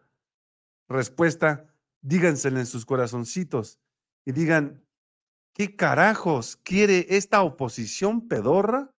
respuesta, 0.88 1.70
dígansela 2.00 2.60
en 2.60 2.66
sus 2.66 2.86
corazoncitos 2.86 3.78
y 4.24 4.32
digan, 4.32 4.82
¿qué 5.52 5.76
carajos 5.76 6.56
quiere 6.56 7.08
esta 7.10 7.42
oposición 7.42 8.26
pedorra 8.26 8.90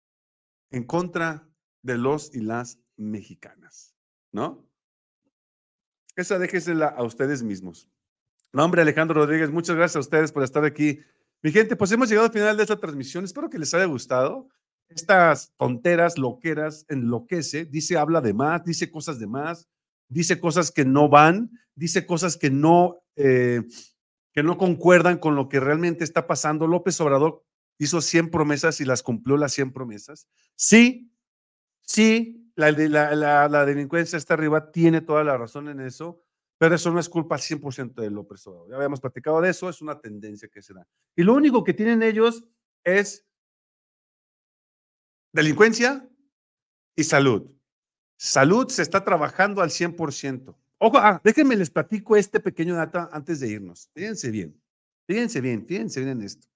en 0.70 0.84
contra 0.84 1.50
de 1.82 1.98
los 1.98 2.34
y 2.36 2.42
las 2.42 2.80
mexicanas? 2.96 3.96
¿No? 4.32 4.70
Esa 6.16 6.38
déjesela 6.38 6.90
a 6.90 7.02
ustedes 7.02 7.42
mismos. 7.42 7.90
No, 8.54 8.64
hombre, 8.64 8.84
Alejandro 8.84 9.20
Rodríguez, 9.20 9.50
muchas 9.50 9.76
gracias 9.76 9.96
a 9.96 10.02
ustedes 10.02 10.32
por 10.32 10.44
estar 10.44 10.64
aquí. 10.64 11.04
Mi 11.46 11.52
gente, 11.52 11.76
pues 11.76 11.92
hemos 11.92 12.10
llegado 12.10 12.26
al 12.26 12.34
final 12.34 12.58
de 12.58 12.64
esta 12.64 12.76
transmisión. 12.76 13.24
Espero 13.24 13.52
que 13.52 13.60
les 13.60 13.72
haya 13.76 13.86
gustado. 13.86 14.50
Estas 14.90 15.54
tonteras, 15.58 16.18
loqueras, 16.18 16.88
enloquece. 16.90 17.66
Dice, 17.66 18.00
habla 18.00 18.20
de 18.20 18.34
más, 18.34 18.64
dice 18.66 18.90
cosas 18.90 19.20
de 19.20 19.28
más, 19.28 19.70
dice 20.10 20.40
cosas 20.40 20.72
que 20.72 20.86
no 20.86 21.08
van, 21.08 21.52
dice 21.76 22.08
cosas 22.08 22.36
que 22.38 22.50
no, 22.50 22.98
eh, 23.16 23.62
que 24.34 24.42
no 24.42 24.58
concuerdan 24.58 25.20
con 25.20 25.36
lo 25.36 25.48
que 25.48 25.60
realmente 25.60 26.04
está 26.04 26.26
pasando. 26.26 26.66
López 26.66 27.00
Obrador 27.00 27.46
hizo 27.78 28.02
100 28.02 28.32
promesas 28.32 28.82
y 28.82 28.86
las 28.86 29.04
cumplió 29.04 29.38
las 29.38 29.54
100 29.54 29.72
promesas. 29.72 30.28
Sí, 30.56 31.12
sí, 31.84 32.52
la, 32.56 32.72
la- 32.72 33.48
la 33.50 33.66
delincuencia 33.68 34.18
está 34.18 34.34
arriba, 34.34 34.72
tiene 34.72 35.02
toda 35.02 35.24
la 35.24 35.38
razón 35.38 35.70
en 35.70 35.80
eso, 35.80 36.24
pero 36.58 36.76
eso 36.76 36.92
no 36.92 37.00
es 37.00 37.10
culpa 37.10 37.36
al 37.36 37.42
100% 37.42 38.02
de 38.02 38.10
López 38.10 38.46
Obrador. 38.48 38.70
Ya 38.70 38.76
habíamos 38.76 39.02
platicado 39.02 39.42
de 39.42 39.50
eso, 39.50 39.70
es 39.70 39.82
una 39.82 40.00
tendencia 40.00 40.48
que 40.48 40.62
se 40.62 40.74
da. 40.74 40.88
Y 41.16 41.24
lo 41.24 41.34
único 41.34 41.64
que 41.64 41.74
tienen 41.74 42.02
ellos 42.04 42.44
es 42.84 43.26
delincuencia 45.34 46.08
y 46.96 47.04
salud. 47.04 47.52
Salud 48.18 48.70
se 48.70 48.82
está 48.82 49.04
trabajando 49.04 49.62
al 49.62 49.70
100%. 49.70 50.56
Ojo, 50.78 50.98
ah, 50.98 51.20
déjenme 51.24 51.56
les 51.56 51.70
platico 51.70 52.16
este 52.16 52.40
pequeño 52.40 52.76
dato 52.76 53.10
antes 53.12 53.40
de 53.40 53.50
irnos. 53.50 53.90
Fíjense 53.94 54.32
bien, 54.32 54.62
fíjense 55.08 55.42
bien, 55.42 55.66
fíjense 55.66 56.00
bien 56.00 56.20
en 56.20 56.22
esto. 56.26 56.48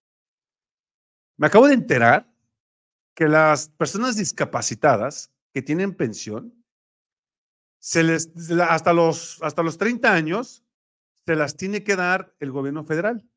Me 1.37 1.47
acabo 1.47 1.67
de 1.67 1.73
enterar 1.73 2.29
que 3.15 3.27
las 3.27 3.69
personas 3.69 4.15
discapacitadas 4.15 5.31
que 5.53 5.61
tienen 5.61 5.93
pensión, 5.93 6.53
se 7.79 8.03
les, 8.03 8.31
hasta, 8.61 8.93
los, 8.93 9.41
hasta 9.41 9.63
los 9.63 9.77
30 9.77 10.13
años, 10.13 10.63
se 11.25 11.35
las 11.35 11.55
tiene 11.55 11.83
que 11.83 11.95
dar 11.95 12.35
el 12.39 12.51
gobierno 12.51 12.83
federal. 12.83 13.27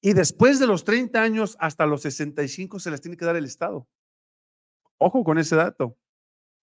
Y 0.00 0.12
después 0.12 0.58
de 0.60 0.66
los 0.66 0.84
30 0.84 1.20
años 1.22 1.56
hasta 1.60 1.84
los 1.86 2.02
65 2.02 2.78
se 2.78 2.90
las 2.90 3.00
tiene 3.00 3.16
que 3.16 3.24
dar 3.24 3.36
el 3.36 3.44
Estado. 3.44 3.88
Ojo 4.98 5.24
con 5.24 5.38
ese 5.38 5.56
dato. 5.56 5.96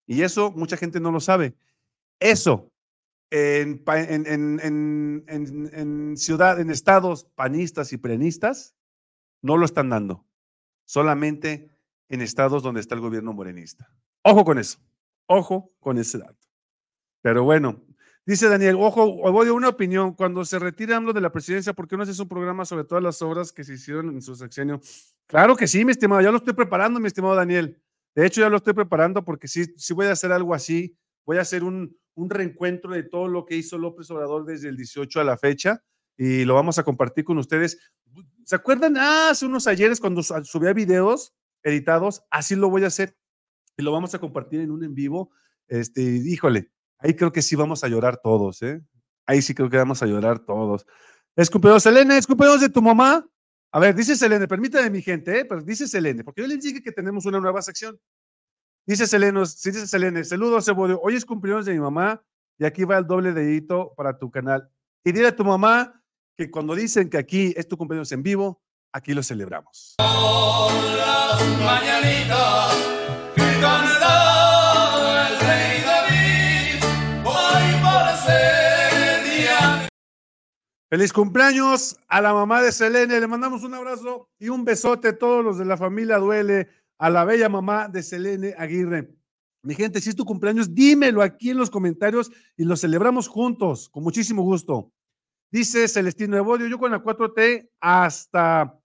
Y 0.08 0.22
eso 0.22 0.52
mucha 0.52 0.78
gente 0.78 1.00
no 1.00 1.12
lo 1.12 1.20
sabe. 1.20 1.56
Eso 2.20 2.72
en, 3.32 3.84
en, 3.88 4.60
en- 4.62 5.26
en- 5.28 6.18
ciudad, 6.18 6.60
en 6.60 6.70
estados 6.70 7.26
panistas 7.36 7.91
y 7.91 7.98
preanistas, 7.98 8.76
no 9.41 9.58
lo 9.58 9.65
están 9.65 9.89
dando. 9.89 10.26
Solamente 10.86 11.78
en 12.10 12.22
estados 12.22 12.63
donde 12.63 12.80
está 12.82 12.96
el 12.96 13.02
gobierno 13.02 13.34
morenista. 13.34 13.91
Ojo 14.24 14.46
con 14.46 14.60
eso. 14.60 14.80
Ojo 15.28 15.74
con 15.80 15.98
ese 15.98 16.20
dato. 16.20 16.44
Pero 17.26 17.44
bueno, 17.44 17.84
dice 18.24 18.48
Daniel, 18.48 18.76
ojo, 18.80 19.32
voy 19.32 19.48
a 19.48 19.54
una 19.54 19.70
opinión. 19.70 20.14
Cuando 20.14 20.46
se 20.46 20.60
retire 20.60 20.94
AMLO 20.94 21.12
de 21.12 21.22
la 21.22 21.32
presidencia, 21.32 21.74
¿por 21.74 21.88
qué 21.88 21.98
no 21.98 22.04
haces 22.04 22.20
un 22.20 22.28
programa 22.30 22.66
sobre 22.66 22.84
todas 22.84 23.04
las 23.04 23.20
obras 23.24 23.52
que 23.52 23.64
se 23.64 23.74
hicieron 23.74 24.10
en 24.10 24.22
su 24.22 24.36
sexenio? 24.36 24.80
Claro 25.26 25.56
que 25.56 25.66
sí, 25.66 25.84
mi 25.84 25.90
estimado, 25.92 26.22
ya 26.22 26.30
lo 26.30 26.38
estoy 26.38 26.54
preparando, 26.54 27.00
mi 27.00 27.08
estimado 27.08 27.34
Daniel. 27.34 27.82
De 28.14 28.28
hecho, 28.28 28.42
ya 28.42 28.50
lo 28.50 28.58
estoy 28.58 28.74
preparando 28.74 29.26
porque 29.26 29.48
sí, 29.48 29.66
sí 29.76 29.96
voy 29.96 30.06
a 30.06 30.12
hacer 30.12 30.32
algo 30.32 30.54
así. 30.54 30.96
Voy 31.26 31.38
a 31.38 31.42
hacer 31.42 31.64
un, 31.64 31.98
un 32.14 32.30
reencuentro 32.30 32.92
de 32.92 33.02
todo 33.02 33.28
lo 33.28 33.44
que 33.48 33.56
hizo 33.56 33.80
López 33.80 34.12
Obrador 34.12 34.46
desde 34.46 34.70
el 34.70 34.78
18 34.78 35.20
a 35.20 35.24
la 35.24 35.36
fecha 35.36 35.82
y 36.16 36.46
lo 36.46 36.54
vamos 36.54 36.78
a 36.78 36.84
compartir 36.84 37.24
con 37.26 37.40
ustedes. 37.40 37.80
¿Se 38.44 38.56
acuerdan? 38.56 38.98
Ah, 38.98 39.30
hace 39.32 39.48
unos 39.48 39.66
ayeres 39.66 40.00
cuando 40.00 40.22
su- 40.22 40.46
subía 40.46 40.74
videos 40.74 41.34
editados, 41.64 42.22
así 42.30 42.56
lo 42.56 42.70
voy 42.70 42.84
a 42.84 42.88
hacer 42.88 43.18
y 43.78 43.82
lo 43.82 43.92
vamos 43.92 44.14
a 44.14 44.20
compartir 44.20 44.60
en 44.62 44.70
un 44.70 44.84
en 44.84 44.94
vivo. 44.94 45.32
Este, 45.68 46.04
híjole, 46.04 46.72
ahí 47.06 47.13
creo 47.13 47.32
que 47.32 47.44
sí 47.44 47.56
vamos 47.56 47.84
a 47.84 47.88
llorar 47.88 48.18
todos, 48.18 48.62
¿eh? 48.63 48.82
Ahí 49.28 49.41
sí 49.41 49.54
creo 49.54 49.70
que 49.70 49.78
vamos 49.78 50.02
a 50.02 50.08
llorar 50.08 50.39
todos. 50.39 50.86
Es 51.36 51.50
cumpleaños, 51.52 51.84
Selene, 51.84 52.18
es 52.18 52.26
cumpleaños 52.26 52.62
de 52.62 52.70
tu 52.70 52.82
mamá. 52.82 53.24
A 53.72 53.80
ver, 53.80 53.94
dice 53.94 54.15
Selene, 54.15 54.48
permítame 54.48 54.89
mi 54.89 55.02
gente, 55.04 55.39
¿eh? 55.39 55.46
pero 55.46 55.62
dice 55.62 55.88
Selene, 55.88 56.24
porque 56.24 56.41
yo 56.41 56.48
les 56.48 56.62
dije 56.62 56.82
que 56.82 56.91
tenemos 56.91 57.26
una 57.26 57.39
nueva 57.39 57.62
sección. 57.62 58.00
Dice 58.88 59.06
Selene, 59.06 59.46
sí, 59.46 59.70
dice 59.70 59.86
Selene, 59.86 60.24
saludos, 60.24 60.65
Cebodio. 60.65 61.00
Hoy 61.02 61.15
es 61.15 61.26
cumpleaños 61.26 61.65
de 61.65 61.74
mi 61.74 61.80
mamá 61.80 62.24
y 62.58 62.65
aquí 62.65 62.84
va 62.86 62.98
el 62.98 63.06
doble 63.06 63.34
dedito 63.34 63.94
para 63.96 64.18
tu 64.18 64.32
canal. 64.32 64.68
Y 65.04 65.12
dile 65.12 65.28
a 65.28 65.36
tu 65.36 65.46
mamá 65.46 66.02
que 66.36 66.50
cuando 66.50 66.74
dicen 66.74 67.10
que 67.10 67.18
aquí 67.18 67.54
es 67.56 67.68
tu 67.68 67.78
cumpleaños 67.78 68.12
en 68.13 68.24
vivo, 68.24 68.63
aquí 68.91 69.13
lo 69.13 69.22
celebramos. 69.22 69.96
mañanitas 71.60 72.85
que 72.85 72.85
Feliz 80.88 81.12
cumpleaños 81.12 81.98
a 82.08 82.21
la 82.21 82.32
mamá 82.32 82.62
de 82.62 82.71
Selene. 82.71 83.19
Le 83.19 83.28
mandamos 83.28 83.63
un 83.63 83.74
abrazo 83.74 84.30
y 84.38 84.50
un 84.50 84.63
besote 84.63 85.08
a 85.08 85.17
todos 85.17 85.43
los 85.43 85.58
de 85.58 85.65
la 85.65 85.78
familia 85.78 86.17
Duele, 86.17 86.67
a 87.00 87.10
la 87.10 87.26
bella 87.26 87.50
mamá 87.50 87.88
de 87.88 88.04
Selene 88.04 88.54
Aguirre. 88.56 89.10
Mi 89.63 89.74
gente, 89.74 90.00
si 90.00 90.10
es 90.10 90.15
tu 90.15 90.26
cumpleaños, 90.26 90.76
dímelo 90.76 91.24
aquí 91.24 91.50
en 91.50 91.58
los 91.58 91.71
comentarios 91.71 92.32
y 92.56 92.65
lo 92.65 92.78
celebramos 92.78 93.28
juntos, 93.28 93.89
con 93.89 94.04
muchísimo 94.04 94.43
gusto. 94.43 94.91
Dice 95.52 95.88
Celestino 95.88 96.38
Evodio, 96.38 96.67
yo 96.67 96.78
con 96.78 96.91
la 96.91 97.02
4T 97.02 97.71
hasta, 97.80 98.80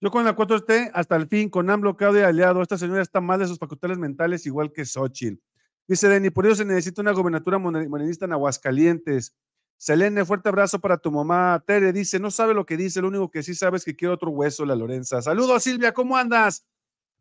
yo 0.00 0.10
con 0.12 0.24
la 0.24 0.36
4T 0.36 0.92
hasta 0.94 1.16
el 1.16 1.26
fin, 1.26 1.50
con 1.50 1.68
AMLO, 1.68 1.96
Claudia 1.96 2.28
aliado. 2.28 2.62
Esta 2.62 2.78
señora 2.78 3.02
está 3.02 3.20
mal 3.20 3.40
de 3.40 3.48
sus 3.48 3.58
facultades 3.58 3.98
mentales, 3.98 4.46
igual 4.46 4.72
que 4.72 4.84
Xochitl. 4.84 5.42
Dice 5.88 6.08
Denny, 6.08 6.30
por 6.30 6.46
eso 6.46 6.54
se 6.54 6.64
necesita 6.64 7.02
una 7.02 7.10
gobernatura 7.10 7.58
morenista 7.58 8.26
en 8.26 8.32
Aguascalientes. 8.32 9.34
Selene, 9.82 10.24
fuerte 10.24 10.48
abrazo 10.48 10.78
para 10.78 10.96
tu 10.96 11.10
mamá. 11.10 11.60
Tere 11.66 11.92
dice, 11.92 12.20
no 12.20 12.30
sabe 12.30 12.54
lo 12.54 12.64
que 12.64 12.76
dice, 12.76 13.00
lo 13.02 13.08
único 13.08 13.28
que 13.28 13.42
sí 13.42 13.52
sabe 13.52 13.78
es 13.78 13.84
que 13.84 13.96
quiere 13.96 14.14
otro 14.14 14.30
hueso, 14.30 14.64
la 14.64 14.76
Lorenza. 14.76 15.20
Saludos, 15.20 15.64
Silvia, 15.64 15.92
¿cómo 15.92 16.16
andas? 16.16 16.64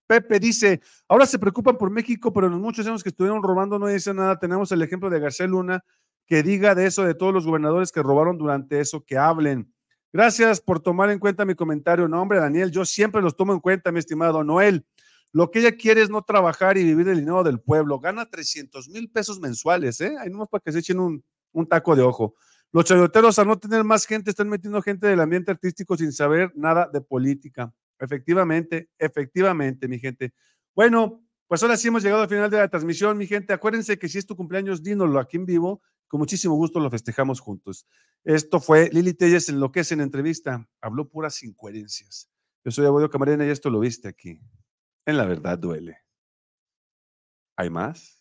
Pepe 0.06 0.40
dice, 0.40 0.80
ahora 1.08 1.26
se 1.26 1.40
preocupan 1.40 1.76
por 1.76 1.90
México, 1.90 2.32
pero 2.32 2.50
los 2.50 2.60
muchos 2.60 2.86
años 2.86 3.02
que 3.02 3.10
estuvieron 3.10 3.42
robando 3.42 3.80
no 3.80 3.88
dicen 3.88 4.18
nada. 4.18 4.38
Tenemos 4.38 4.72
el 4.72 4.84
ejemplo 4.84 5.10
de 5.10 5.20
García 5.20 5.48
Luna, 5.48 5.84
que 6.28 6.44
diga 6.44 6.76
de 6.76 6.86
eso 6.86 7.04
de 7.04 7.16
todos 7.16 7.34
los 7.34 7.48
gobernadores 7.48 7.92
que 7.92 8.04
robaron 8.04 8.38
durante 8.38 8.80
eso, 8.80 9.04
que 9.04 9.18
hablen. 9.18 9.74
Gracias 10.14 10.62
por 10.62 10.80
tomar 10.82 11.10
en 11.10 11.18
cuenta 11.18 11.46
mi 11.46 11.56
comentario. 11.56 12.08
No, 12.08 12.22
hombre, 12.22 12.38
Daniel, 12.38 12.70
yo 12.70 12.86
siempre 12.86 13.24
los 13.24 13.36
tomo 13.36 13.54
en 13.54 13.60
cuenta, 13.60 13.92
mi 13.92 13.98
estimado 13.98 14.44
Noel. 14.44 14.86
Lo 15.32 15.50
que 15.50 15.62
ella 15.62 15.76
quiere 15.76 16.04
es 16.04 16.12
no 16.12 16.22
trabajar 16.22 16.78
y 16.78 16.84
vivir 16.84 17.08
del 17.08 17.22
dinero 17.22 17.44
del 17.44 17.60
pueblo. 17.60 18.00
Gana 18.00 18.30
300 18.30 18.88
mil 18.90 19.10
pesos 19.10 19.40
mensuales, 19.40 20.00
¿eh? 20.00 20.16
Ahí 20.20 20.30
nomás 20.30 20.48
para 20.48 20.62
que 20.62 20.72
se 20.72 20.78
echen 20.78 21.00
un, 21.00 21.24
un 21.54 21.68
taco 21.68 21.96
de 21.96 22.04
ojo. 22.04 22.36
Los 22.74 22.86
chayoteros, 22.86 23.38
al 23.38 23.48
no 23.48 23.60
tener 23.60 23.84
más 23.84 24.06
gente, 24.06 24.30
están 24.30 24.48
metiendo 24.48 24.82
gente 24.82 25.08
del 25.08 25.20
ambiente 25.20 25.52
artístico 25.52 25.98
sin 25.98 26.12
saber 26.14 26.54
nada 26.56 26.90
de 26.92 27.02
política. 27.02 27.74
Efectivamente, 28.00 28.90
efectivamente, 28.98 29.88
mi 29.88 30.00
gente. 30.00 30.34
Bueno, 30.74 31.22
pues 31.48 31.62
ahora 31.64 31.76
sí 31.76 31.90
hemos 31.90 32.02
llegado 32.02 32.22
al 32.22 32.30
final 32.30 32.50
de 32.50 32.58
la 32.58 32.70
transmisión, 32.70 33.18
mi 33.18 33.28
gente. 33.28 33.52
Acuérdense 33.52 34.00
que 34.00 34.08
si 34.08 34.18
es 34.18 34.26
tu 34.26 34.38
cumpleaños, 34.38 34.82
dínoslo 34.82 35.20
aquí 35.20 35.36
en 35.36 35.46
vivo. 35.46 35.82
Con 36.08 36.20
muchísimo 36.20 36.56
gusto 36.56 36.80
lo 36.80 36.90
festejamos 36.90 37.42
juntos. 37.42 37.86
Esto 38.24 38.60
fue 38.60 38.90
Lili 38.92 39.14
Telles 39.14 39.50
en 39.50 39.60
lo 39.60 39.72
que 39.72 39.82
es 39.82 39.92
en 39.92 40.00
entrevista. 40.02 40.66
Habló 40.80 41.10
puras 41.10 41.44
incoherencias. 41.44 42.30
Yo 42.64 42.72
soy 42.72 42.86
Abuelo 42.86 43.10
Camarena 43.10 43.46
y 43.46 43.50
esto 43.50 43.70
lo 43.70 43.80
viste 43.80 44.08
aquí. 44.08 44.40
En 45.06 45.18
la 45.18 45.26
verdad 45.26 45.58
duele. 45.58 45.98
¿Hay 47.58 47.70
más? 47.70 48.21